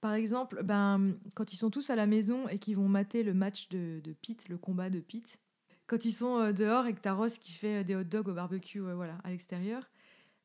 [0.00, 3.34] Par exemple, ben, quand ils sont tous à la maison et qu'ils vont mater le
[3.34, 5.38] match de, de Pete, le combat de Pete,
[5.86, 8.28] quand ils sont euh, dehors et que t'as Ross qui fait euh, des hot dogs
[8.28, 9.90] au barbecue euh, voilà, à l'extérieur,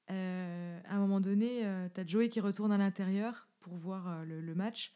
[0.08, 4.94] à un moment donné, euh, t'as Joey qui retourne à l'intérieur pour voir le, match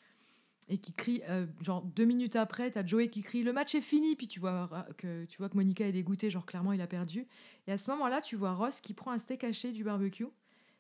[0.68, 1.22] et qui crie,
[1.62, 4.86] genre deux minutes après, t'as Joey qui crie le match est fini, puis tu vois
[4.98, 7.28] que tu vois que Monica est dégoûtée, genre clairement il a perdu.
[7.68, 10.28] Et à ce moment-là, tu vois Ross qui prend un steak haché du barbecue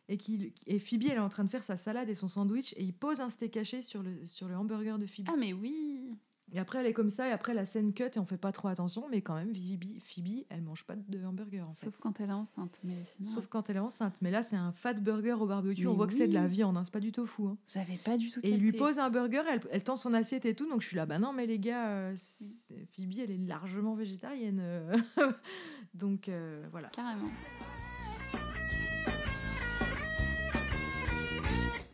[0.10, 2.74] et qui et Phoebe elle est en train de faire sa salade et son sandwich
[2.74, 5.30] et il pose un steak haché sur le sur le hamburger de Phoebe.
[5.32, 6.18] Ah mais oui.
[6.54, 8.52] Et après elle est comme ça et après la scène cut et on fait pas
[8.52, 12.02] trop attention, mais quand même Phoebe, Phoebe elle mange pas de hamburger en Sauf fait.
[12.02, 12.80] quand elle est enceinte.
[12.84, 14.16] Mais sinon, Sauf quand elle est enceinte.
[14.22, 15.82] Mais là, c'est un fat burger au barbecue.
[15.82, 17.58] Mais on voit que c'est de la viande, hein, c'est pas du tout fou.
[17.68, 18.40] j'avais pas du tout.
[18.44, 20.70] Et il lui pose un burger, elle, elle tend son assiette et tout.
[20.70, 23.96] Donc je suis là, bah non, mais les gars, euh, c'est- Phoebe, elle est largement
[23.96, 24.60] végétarienne.
[24.62, 24.96] euh.
[25.94, 26.90] donc euh, voilà.
[26.90, 27.30] carrément.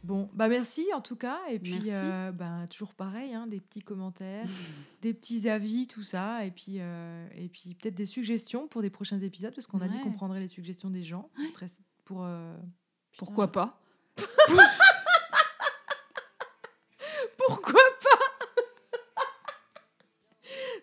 [0.03, 1.39] Bon, bah merci en tout cas.
[1.49, 4.47] Et puis, euh, bah, toujours pareil, hein, des petits commentaires,
[5.03, 6.43] des petits avis, tout ça.
[6.43, 9.87] Et puis, euh, et puis peut-être des suggestions pour des prochains épisodes, parce qu'on a
[9.87, 11.29] dit qu'on prendrait les suggestions des gens.
[11.35, 11.69] Pour, très-
[12.05, 12.55] pour, euh,
[13.17, 13.79] Pourquoi pas?
[17.37, 18.09] Pourquoi pas?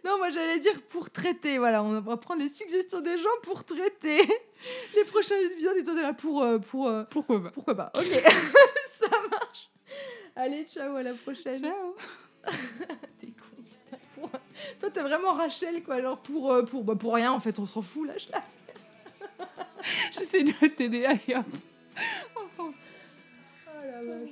[0.04, 1.58] Non, moi j'allais dire pour traiter.
[1.58, 4.18] Voilà, on va prendre les suggestions des gens pour traiter
[4.96, 5.76] les prochains épisodes.
[5.76, 6.44] Et toi, t'es là pour.
[6.70, 7.50] pour Pourquoi pas?
[7.50, 7.92] pourquoi pas?
[7.96, 8.06] Ok.
[10.40, 11.60] Allez, ciao, à la prochaine.
[11.60, 11.96] Ciao.
[13.20, 14.00] T'es con.
[14.14, 14.30] Pour...
[14.78, 15.96] Toi, t'es vraiment Rachel, quoi.
[15.96, 18.40] Alors, euh, pour, bah, pour rien, en fait, on s'en fout, lâche la
[20.12, 21.44] J'essaie de t'aider, allez hop.
[22.36, 22.76] On s'en fout.
[23.66, 24.30] Oh la vache.